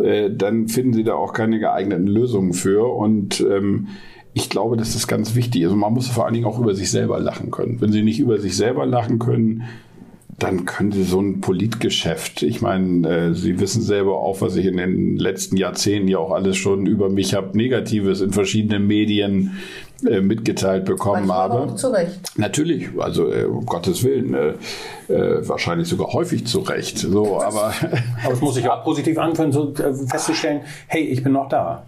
[0.02, 2.92] äh, dann finden sie da auch keine geeigneten Lösungen für.
[2.92, 3.86] Und ähm,
[4.32, 5.62] ich glaube, das ist ganz wichtig.
[5.62, 7.80] Also man muss vor allen Dingen auch über sich selber lachen können.
[7.80, 9.62] Wenn sie nicht über sich selber lachen können,
[10.38, 14.66] dann können Sie so ein Politgeschäft, ich meine, äh, Sie wissen selber auch, was ich
[14.66, 19.58] in den letzten Jahrzehnten ja auch alles schon über mich habe, Negatives in verschiedenen Medien
[20.06, 21.54] äh, mitgeteilt bekommen Manchmal habe.
[21.54, 22.20] aber auch zu Recht.
[22.36, 24.54] Natürlich, also äh, um Gottes Willen, äh,
[25.12, 26.98] äh, wahrscheinlich sogar häufig zu Recht.
[26.98, 27.72] So, aber
[28.24, 31.84] Aber es muss sich auch positiv anfühlen, so äh, festzustellen, hey, ich bin noch da.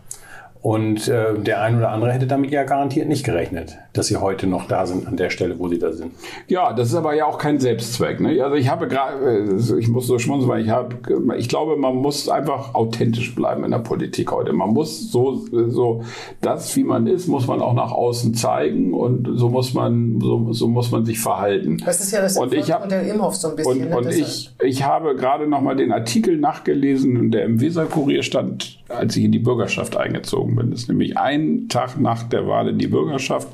[0.66, 4.48] Und äh, der ein oder andere hätte damit ja garantiert nicht gerechnet, dass sie heute
[4.48, 6.10] noch da sind an der Stelle, wo sie da sind.
[6.48, 8.18] Ja, das ist aber ja auch kein Selbstzweck.
[8.18, 8.42] Ne?
[8.42, 10.96] Also ich habe gerade, äh, ich muss so schmunzeln, weil ich habe,
[11.36, 14.52] ich glaube, man muss einfach authentisch bleiben in der Politik heute.
[14.52, 16.02] Man muss so, so
[16.40, 20.52] das, wie man ist, muss man auch nach außen zeigen und so muss man, so,
[20.52, 21.80] so muss man sich verhalten.
[21.86, 23.82] Das ist ja das und ich hab, Erfolgsmodell Imhoff so ein bisschen.
[23.82, 23.96] Und, ne?
[23.96, 29.16] und ich, ich habe gerade noch mal den Artikel nachgelesen, der im Weser-Kurier stand, als
[29.16, 30.70] ich in die Bürgerschaft eingezogen bin.
[30.70, 33.48] Das ist nämlich ein Tag nach der Wahl in die Bürgerschaft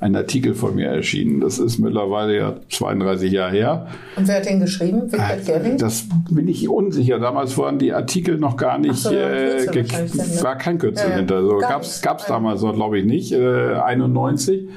[0.00, 1.40] ein Artikel von mir erschienen.
[1.40, 3.86] Das ist mittlerweile ja 32 Jahre her.
[4.16, 5.10] Und wer hat den geschrieben?
[5.10, 5.78] Wigbert Gerling?
[5.78, 7.18] Das bin ich unsicher.
[7.18, 10.42] Damals waren die Artikel noch gar nicht, so, äh, ge- ne?
[10.42, 11.42] war kein Kürzel Ja, hinter.
[11.42, 12.02] So nichts.
[12.02, 13.32] gab's damals so, glaube ich, nicht.
[13.32, 14.68] Äh, 91.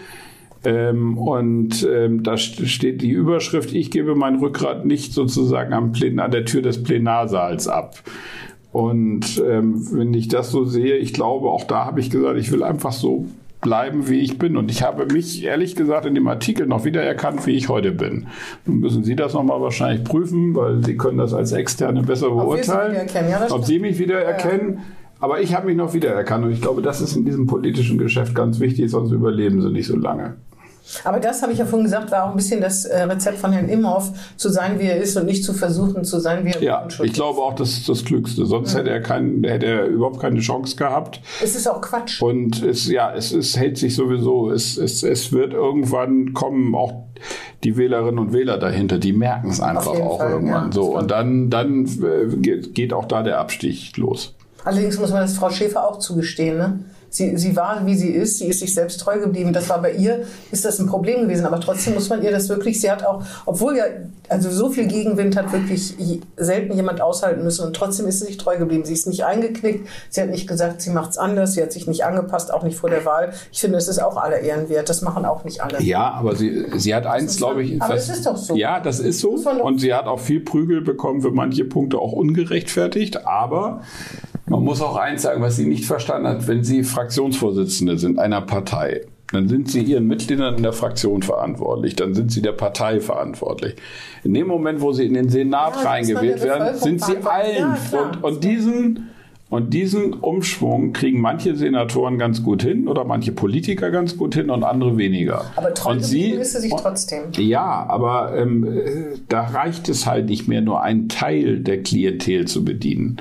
[0.66, 5.94] Ähm, und ähm, da st- steht die Überschrift, ich gebe mein Rückgrat nicht sozusagen am
[5.94, 7.96] Plen an der Tür des Plenarsaals ab.
[8.72, 12.52] Und ähm, wenn ich das so sehe, ich glaube, auch da habe ich gesagt, ich
[12.52, 13.26] will einfach so
[13.62, 14.58] bleiben, wie ich bin.
[14.58, 18.28] Und ich habe mich ehrlich gesagt in dem Artikel noch wiedererkannt, wie ich heute bin.
[18.66, 22.36] Nun müssen Sie das nochmal wahrscheinlich prüfen, weil Sie können das als Externe besser Sie
[22.36, 22.92] beurteilen.
[22.92, 23.66] wiedererkennen, ja, das ob.
[23.66, 24.80] Sie mich wiedererkennen.
[25.20, 28.34] Aber ich habe mich noch wiedererkannt und ich glaube, das ist in diesem politischen Geschäft
[28.34, 30.36] ganz wichtig, sonst überleben Sie nicht so lange.
[31.04, 33.52] Aber das habe ich ja vorhin gesagt, war auch ein bisschen das äh, Rezept von
[33.52, 36.62] Herrn Imhoff, zu sein, wie er ist und nicht zu versuchen, zu sein, wie er
[36.62, 38.46] Ja, unschuldig ich glaube auch, das ist das Klügste.
[38.46, 41.22] Sonst hätte er keinen, hätte er überhaupt keine Chance gehabt.
[41.42, 41.50] ist.
[41.50, 42.22] Es ist auch Quatsch.
[42.22, 44.52] Und es, ja, es, es hält sich sowieso.
[44.52, 46.94] Es, es, es wird irgendwann kommen auch
[47.64, 48.98] die Wählerinnen und Wähler dahinter.
[48.98, 50.68] Die merken es einfach auch Fall, irgendwann.
[50.68, 50.72] ja.
[50.72, 54.36] so und dann, dann äh, geht, geht auch da der Abstieg los.
[54.64, 56.58] Allerdings muss man das Frau Schäfer auch zugestehen.
[56.58, 56.80] Ne?
[57.10, 59.54] Sie, sie war, wie sie ist, sie ist sich selbst treu geblieben.
[59.54, 61.46] Das war bei ihr, ist das ein Problem gewesen.
[61.46, 63.86] Aber trotzdem muss man ihr das wirklich, sie hat auch, obwohl ja,
[64.28, 65.96] also so viel Gegenwind hat wirklich
[66.38, 68.86] selten jemand aushalten müssen und trotzdem ist sie sich treu geblieben.
[68.86, 72.06] Sie ist nicht eingeknickt, sie hat nicht gesagt, sie macht's anders, sie hat sich nicht
[72.06, 73.34] angepasst, auch nicht vor der Wahl.
[73.52, 74.90] Ich finde, es ist auch aller Ehren wert.
[74.90, 75.82] Das machen auch nicht alle.
[75.82, 77.82] Ja, aber sie, sie hat eins, glaube ich.
[77.82, 78.56] Aber es ist doch so.
[78.56, 79.30] Ja, das ist so.
[79.30, 83.26] Und sie hat auch viel Prügel bekommen für manche Punkte, auch ungerechtfertigt.
[83.26, 83.82] Aber
[84.50, 88.42] man muss auch eins sagen, was sie nicht verstanden hat, wenn sie Fraktionsvorsitzende sind einer
[88.42, 89.02] Partei.
[89.32, 93.76] Dann sind sie ihren Mitgliedern in der Fraktion verantwortlich, dann sind sie der Partei verantwortlich.
[94.24, 97.76] In dem Moment, wo sie in den Senat Ja, reingewählt werden, sind sie allen.
[97.92, 99.10] Ja, und, und diesen
[99.50, 104.52] und diesen Umschwung kriegen manche Senatoren ganz gut hin oder manche Politiker ganz gut hin
[104.52, 105.46] und andere weniger.
[105.56, 107.32] Aber und sie, sie sich trotzdem.
[107.36, 112.46] ja, aber ähm, äh, da reicht es halt nicht mehr, nur einen Teil der Klientel
[112.46, 113.18] zu bedienen,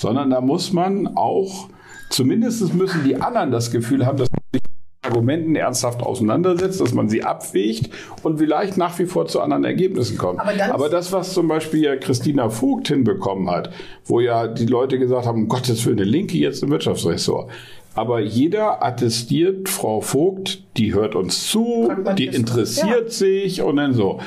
[0.00, 1.68] sondern da muss man auch,
[2.08, 6.94] zumindest müssen die anderen das Gefühl haben, dass man sich mit Argumenten ernsthaft auseinandersetzt, dass
[6.94, 7.90] man sie abwägt
[8.22, 10.40] und vielleicht nach wie vor zu anderen Ergebnissen kommt.
[10.40, 13.72] Aber aber das, was zum Beispiel ja Christina Vogt hinbekommen hat,
[14.06, 17.50] wo ja die Leute gesagt haben, um Gottes Willen, eine Linke jetzt im Wirtschaftsressort.
[17.94, 24.20] Aber jeder attestiert Frau Vogt, die hört uns zu, die interessiert sich und dann so.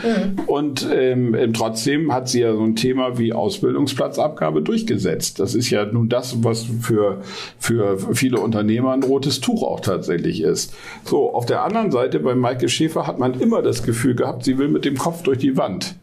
[0.47, 5.39] Und ähm, ähm, trotzdem hat sie ja so ein Thema wie Ausbildungsplatzabgabe durchgesetzt.
[5.39, 7.21] Das ist ja nun das, was für,
[7.57, 10.73] für viele Unternehmer ein rotes Tuch auch tatsächlich ist.
[11.05, 14.57] So, auf der anderen Seite bei Maike Schäfer hat man immer das Gefühl gehabt, sie
[14.57, 15.95] will mit dem Kopf durch die Wand.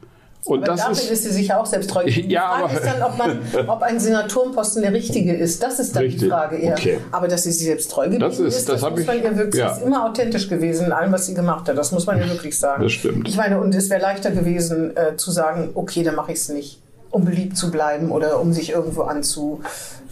[0.44, 2.04] Und Aber damit ist, ist, sie sicher auch selbst treu.
[2.04, 5.62] Die Ja, Frage aber- ist dann, ob, man, ob ein Senatorenposten der richtige ist.
[5.62, 6.28] Das ist dann die Richtig.
[6.30, 6.72] Frage eher.
[6.72, 6.98] Okay.
[7.12, 9.22] Aber dass sie sich selbst treu geblieben Das ist- ist, das das, muss ich- man
[9.22, 9.72] ihr wirklich, ja.
[9.72, 11.76] ist immer authentisch gewesen in allem, was sie gemacht hat.
[11.76, 12.82] Das muss man ihr wirklich sagen.
[12.82, 13.28] Das stimmt.
[13.28, 16.48] Ich meine, und es wäre leichter gewesen, äh, zu sagen, okay, dann mache ich es
[16.48, 16.80] nicht,
[17.10, 19.60] um beliebt zu bleiben oder um sich irgendwo anzu,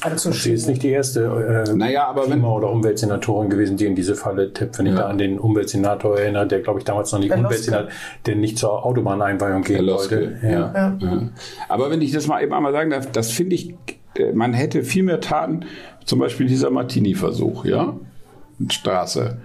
[0.01, 0.57] Sie anzuschieben.
[0.57, 4.14] ist nicht die erste äh, Naja, aber wenn- Klima- oder Umweltsenatorin gewesen, die in diese
[4.14, 4.78] Falle tippt.
[4.78, 7.88] Wenn ich da an den Umweltsenator erinnere, der glaube ich damals noch nicht Herr Umweltsenator,
[8.26, 10.38] der nicht zur Autobahneinweihung gehen wollte.
[10.42, 10.51] Ja.
[10.51, 10.96] ja.
[11.01, 11.22] Ja.
[11.68, 13.74] Aber wenn ich das mal eben einmal sagen darf, das finde ich,
[14.16, 15.64] äh, man hätte viel mehr Taten,
[16.05, 17.94] zum Beispiel dieser Martini-Versuch, ja?
[18.70, 19.38] Straße.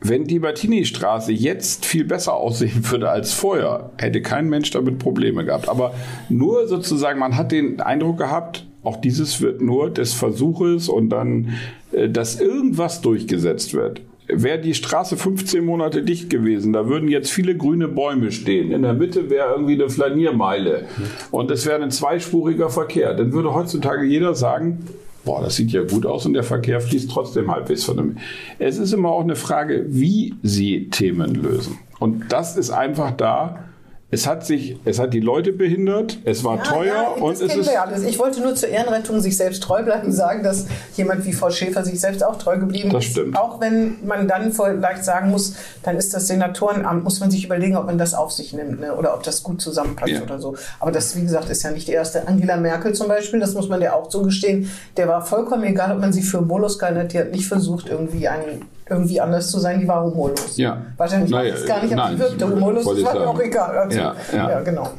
[0.00, 5.44] Wenn die Martini-Straße jetzt viel besser aussehen würde als vorher, hätte kein Mensch damit Probleme
[5.44, 5.68] gehabt.
[5.68, 5.94] Aber
[6.28, 11.54] nur sozusagen, man hat den Eindruck gehabt, auch dieses wird nur des Versuches und dann,
[11.92, 14.00] äh, dass irgendwas durchgesetzt wird.
[14.30, 18.70] wäre die Straße 15 Monate dicht gewesen, da würden jetzt viele grüne Bäume stehen.
[18.70, 20.84] In der Mitte wäre irgendwie eine Flaniermeile
[21.30, 23.14] und es wäre ein zweispuriger Verkehr.
[23.14, 24.84] Dann würde heutzutage jeder sagen,
[25.28, 28.16] boah, das sieht ja gut aus und der Verkehr fließt trotzdem halbwegs von dem.
[28.58, 31.78] Es ist immer auch eine Frage, wie Sie Themen lösen.
[31.98, 33.67] Und das ist einfach da,
[34.10, 37.40] es hat sich, es hat die Leute behindert, es war Ja, teuer ja, und es
[37.54, 37.70] ist.
[37.70, 38.04] ja alles.
[38.04, 40.64] Ich wollte nur zur Ehrenrettung sich selbst treu bleiben, sagen, dass
[40.96, 43.10] jemand wie Frau Schäfer sich selbst auch treu geblieben Das ist.
[43.10, 43.36] stimmt.
[43.38, 47.76] Auch wenn man dann vielleicht sagen muss, dann ist das Senatorenamt, muss man sich überlegen,
[47.76, 48.94] ob man das auf sich nimmt ne?
[48.94, 50.22] oder ob das gut zusammenpasst Ja.
[50.22, 50.56] oder so.
[50.80, 52.26] Aber das, wie gesagt, ist ja nicht die erste.
[52.26, 56.00] Angela Merkel zum Beispiel, das muss man ja auch zugestehen, der war vollkommen egal, ob
[56.00, 56.38] man sie für
[56.78, 60.56] gehalten hat, die hat nicht versucht, irgendwie einen irgendwie anders zu sein, die war humorlos.
[60.56, 60.82] Ja.
[60.96, 63.78] Wahrscheinlich Naja, weiß ich gar nicht, aber sie wirkte humorlos, das war mir auch egal.
[63.78, 64.60] Also, Ja, ja.
[64.60, 64.90] genau.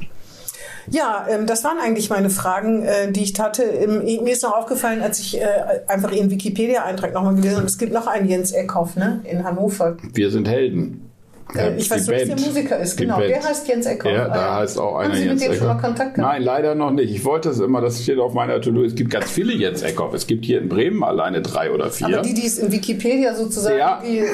[0.91, 3.63] Ja, ähm, das waren eigentlich meine Fragen, äh, die ich hatte.
[3.63, 5.45] Ähm, mir ist noch aufgefallen, als ich äh,
[5.87, 9.97] einfach Ihren Wikipedia-Eintrag nochmal gelesen habe, es gibt noch einen Jens Eckhoff ne, in Hannover.
[10.13, 11.08] Wir sind Helden.
[11.55, 12.47] Äh, ich weiß nicht, dass der.
[12.47, 12.97] Musiker ist.
[12.97, 13.29] Genau, Band.
[13.29, 14.11] der heißt Jens Eckhoff.
[14.11, 15.81] Ja, da heißt auch einer Haben Sie Jens mit dem schon mal Eckhoff.
[15.83, 16.33] Kontakt gehabt?
[16.33, 17.11] Nein, leider noch nicht.
[17.11, 18.83] Ich wollte es immer, das steht auf meiner To-Do.
[18.83, 20.13] Es gibt ganz viele Jens Eckhoff.
[20.13, 22.07] Es gibt hier in Bremen alleine drei oder vier.
[22.07, 23.99] Aber die, die es in Wikipedia sozusagen, Ja.
[24.05, 24.25] die, ne?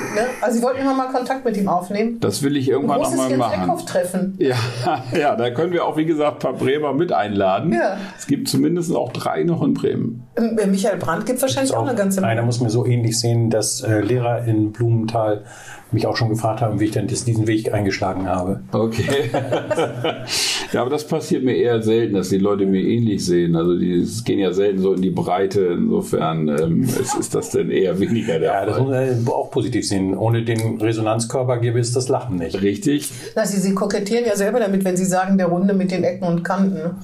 [0.42, 2.20] also Sie wollten immer mal Kontakt mit ihm aufnehmen.
[2.20, 3.64] das will ich irgendwann Großes nochmal Jens machen.
[3.64, 4.36] Eckhoff-Treffen.
[4.40, 4.56] Ja,
[5.18, 7.72] ja, da können wir auch, wie gesagt, ein paar Bremer mit einladen.
[7.72, 7.98] Ja.
[8.18, 10.24] Es gibt zumindest auch drei noch in Bremen.
[10.38, 13.82] Ähm, Michael Brandt gibt wahrscheinlich auch, eine ganze Einer muss mir so ähnlich sehen, dass
[13.82, 15.44] äh, Lehrer in Blumenthal
[15.92, 18.62] mich auch schon gefragt haben, wie ich denn diesen Weg eingeschlagen habe.
[18.72, 19.30] Okay.
[20.74, 23.56] ja, aber das passiert mir eher selten, dass die Leute mir ähnlich sehen.
[23.56, 25.62] Also die es gehen ja selten so in die Breite.
[25.78, 29.16] Insofern ähm, ist, ist das dann eher weniger der Ja, das Fall.
[29.16, 30.18] muss man auch positiv sehen.
[30.18, 32.62] Ohne den Resonanzkörper gäbe es das Lachen nicht.
[32.62, 33.12] Richtig.
[33.36, 36.26] Na, Sie, Sie kokettieren ja selber damit, wenn Sie sagen, der Runde mit den Ecken
[36.26, 36.96] und Kanten.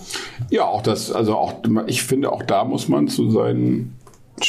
[0.49, 1.53] Ja, auch das, also auch,
[1.87, 3.95] ich finde, auch da muss man zu seinen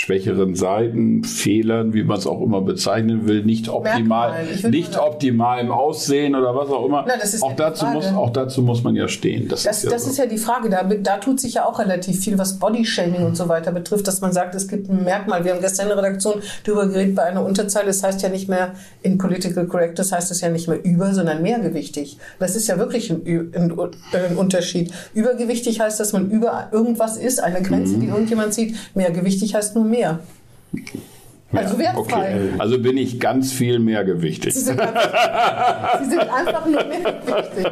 [0.07, 4.33] schwächeren Seiten, Fehlern, wie man es auch immer bezeichnen will, nicht optimal,
[4.69, 7.05] nicht mal- optimal im Aussehen oder was auch immer.
[7.07, 9.47] Na, auch, ja dazu muss, auch dazu muss man ja stehen.
[9.47, 10.11] Das, Das, ist ja das so.
[10.11, 10.69] ist ja die Frage.
[10.71, 14.21] Da, da tut sich ja auch relativ viel, was Bodyshaming und so weiter betrifft, dass
[14.21, 15.45] man sagt, es gibt ein Merkmal.
[15.45, 17.87] Wir haben gestern in der Redaktion darüber geredet bei einer Unterzeile.
[17.87, 18.73] Das heißt ja nicht mehr
[19.03, 22.19] in Political Correct, das heißt es ja nicht mehr über, sondern mehrgewichtig.
[22.41, 23.23] Das ist ja wirklich ein,
[23.55, 24.91] ein, ein Unterschied.
[25.15, 28.01] Übergewichtig heißt, dass man über irgendwas ist, eine Grenze, Mhm.
[28.01, 28.75] die irgendjemand sieht.
[28.97, 30.20] Mehrgewichtig heißt nur mehr.
[31.53, 32.35] Also Ja, wertfrei.
[32.35, 32.49] okay.
[32.59, 34.55] Also bin ich ganz viel mehrgewichtig.
[34.55, 37.67] Sie sind einfach, Sie sind einfach nur mehrgewichtig.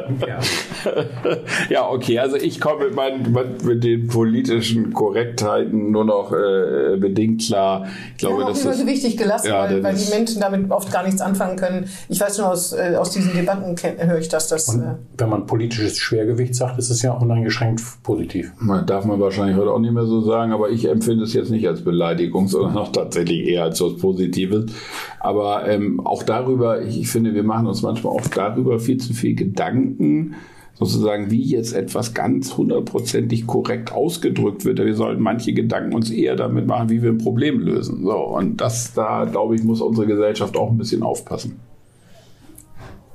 [1.69, 6.97] Ja, okay, also ich komme mit, meinen, mit, mit den politischen Korrektheiten nur noch äh,
[6.97, 7.87] bedingt klar.
[8.13, 11.03] Ich glaube, das, übergewichtig gelassen, Ja, weil, das weil die ist- Menschen damit oft gar
[11.03, 11.87] nichts anfangen können.
[12.09, 14.47] Ich weiß nur aus, äh, aus diesen Debatten höre ich das.
[14.47, 14.85] dass Und äh,
[15.17, 18.51] wenn man politisches Schwergewicht sagt, ist es ja uneingeschränkt positiv.
[18.59, 21.49] Man darf man wahrscheinlich heute auch nicht mehr so sagen, aber ich empfinde es jetzt
[21.51, 24.71] nicht als Beleidigung, sondern auch tatsächlich eher als was Positives.
[25.19, 29.13] Aber ähm, auch darüber, ich, ich finde, wir machen uns manchmal auch darüber viel zu
[29.13, 30.35] viel Gedanken,
[30.73, 34.79] sozusagen, wie jetzt etwas ganz hundertprozentig korrekt ausgedrückt wird.
[34.79, 38.03] Wir sollten manche Gedanken uns eher damit machen, wie wir ein Problem lösen.
[38.03, 41.59] So, und das, da, glaube ich, muss unsere Gesellschaft auch ein bisschen aufpassen.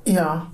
[0.05, 0.51] ja.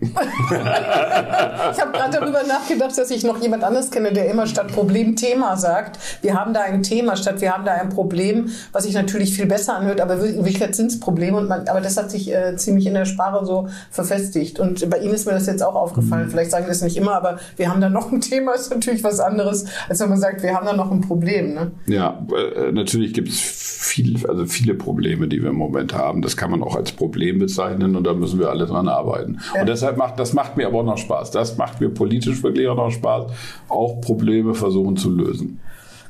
[0.00, 5.16] Ich habe gerade darüber nachgedacht, dass ich noch jemand anders kenne, der immer statt Problem
[5.16, 5.98] Thema sagt.
[6.22, 9.46] Wir haben da ein Thema statt wir haben da ein Problem, was sich natürlich viel
[9.46, 11.36] besser anhört, aber in Wirklichkeit sind es Probleme.
[11.36, 14.58] Und man, aber das hat sich äh, ziemlich in der Sprache so verfestigt.
[14.58, 16.30] Und bei Ihnen ist mir das jetzt auch aufgefallen.
[16.30, 19.04] Vielleicht sagen wir das nicht immer, aber wir haben da noch ein Thema, ist natürlich
[19.04, 21.54] was anderes, als wenn man sagt, wir haben da noch ein Problem.
[21.54, 21.72] Ne?
[21.86, 22.24] Ja,
[22.56, 26.22] äh, natürlich gibt es viel, also viele Probleme, die wir im Moment haben.
[26.22, 29.38] Das kann man auch als Problem bezeichnen und da müssen wir alle dran arbeiten.
[29.58, 31.30] Und deshalb macht das macht mir aber auch noch Spaß.
[31.30, 33.32] Das macht mir politisch wirklich auch noch Spaß,
[33.68, 35.60] auch Probleme versuchen zu lösen.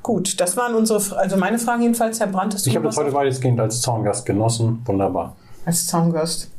[0.03, 2.55] Gut, das waren unsere, also meine Fragen jedenfalls, Herr Brandt.
[2.55, 4.83] hast du Ich habe das heute weitestgehend als Zaungast genossen.
[4.85, 5.37] Wunderbar.
[5.65, 6.51] als Zaungast?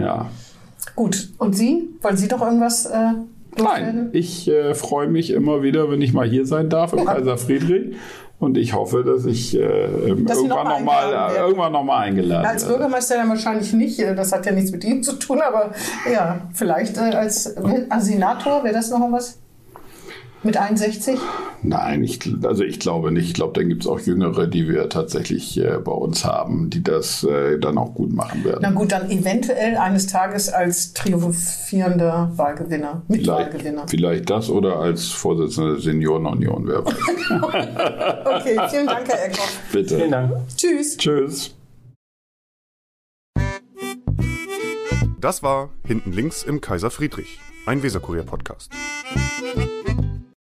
[0.00, 0.26] Ja.
[0.94, 1.88] Gut, und Sie?
[2.00, 3.12] Wollen Sie doch irgendwas äh,
[3.56, 7.04] Nein, ich äh, freue mich immer wieder, wenn ich mal hier sein darf im.
[7.04, 7.96] Kaiser Friedrich.
[8.42, 9.60] Und ich hoffe, dass ich äh,
[10.24, 11.46] Dass noch irgendwann mal nochmal eingeladen werden.
[11.46, 12.64] irgendwann noch mal eingeladen Als.
[12.66, 15.70] Bürgermeister dann wahrscheinlich nicht, äh, das hat ja nichts mit Ihnen zu tun, aber
[16.12, 19.38] ja, vielleicht äh, als, als Senator, wäre das noch was?
[20.44, 21.18] Mit 61?
[21.62, 23.28] Nein, ich, also ich glaube nicht.
[23.28, 26.82] Ich glaube, dann gibt es auch Jüngere, die wir tatsächlich äh, bei uns haben, die
[26.82, 28.58] das äh, dann auch gut machen werden.
[28.62, 33.86] Na gut, dann eventuell eines Tages als triumphierender Wahlgewinner, Vielleicht, Mitwahlgewinner.
[33.88, 36.94] vielleicht das oder als Vorsitzender der Seniorenunion, wer weiß.
[38.42, 39.58] Okay, vielen Dank, Herr Eckhoff.
[39.72, 39.96] Bitte.
[39.96, 40.32] Vielen Dank.
[40.56, 40.96] Tschüss.
[40.96, 41.54] Tschüss.
[45.20, 48.72] Das war Hinten links im Kaiser Friedrich, ein Weserkurier-Podcast.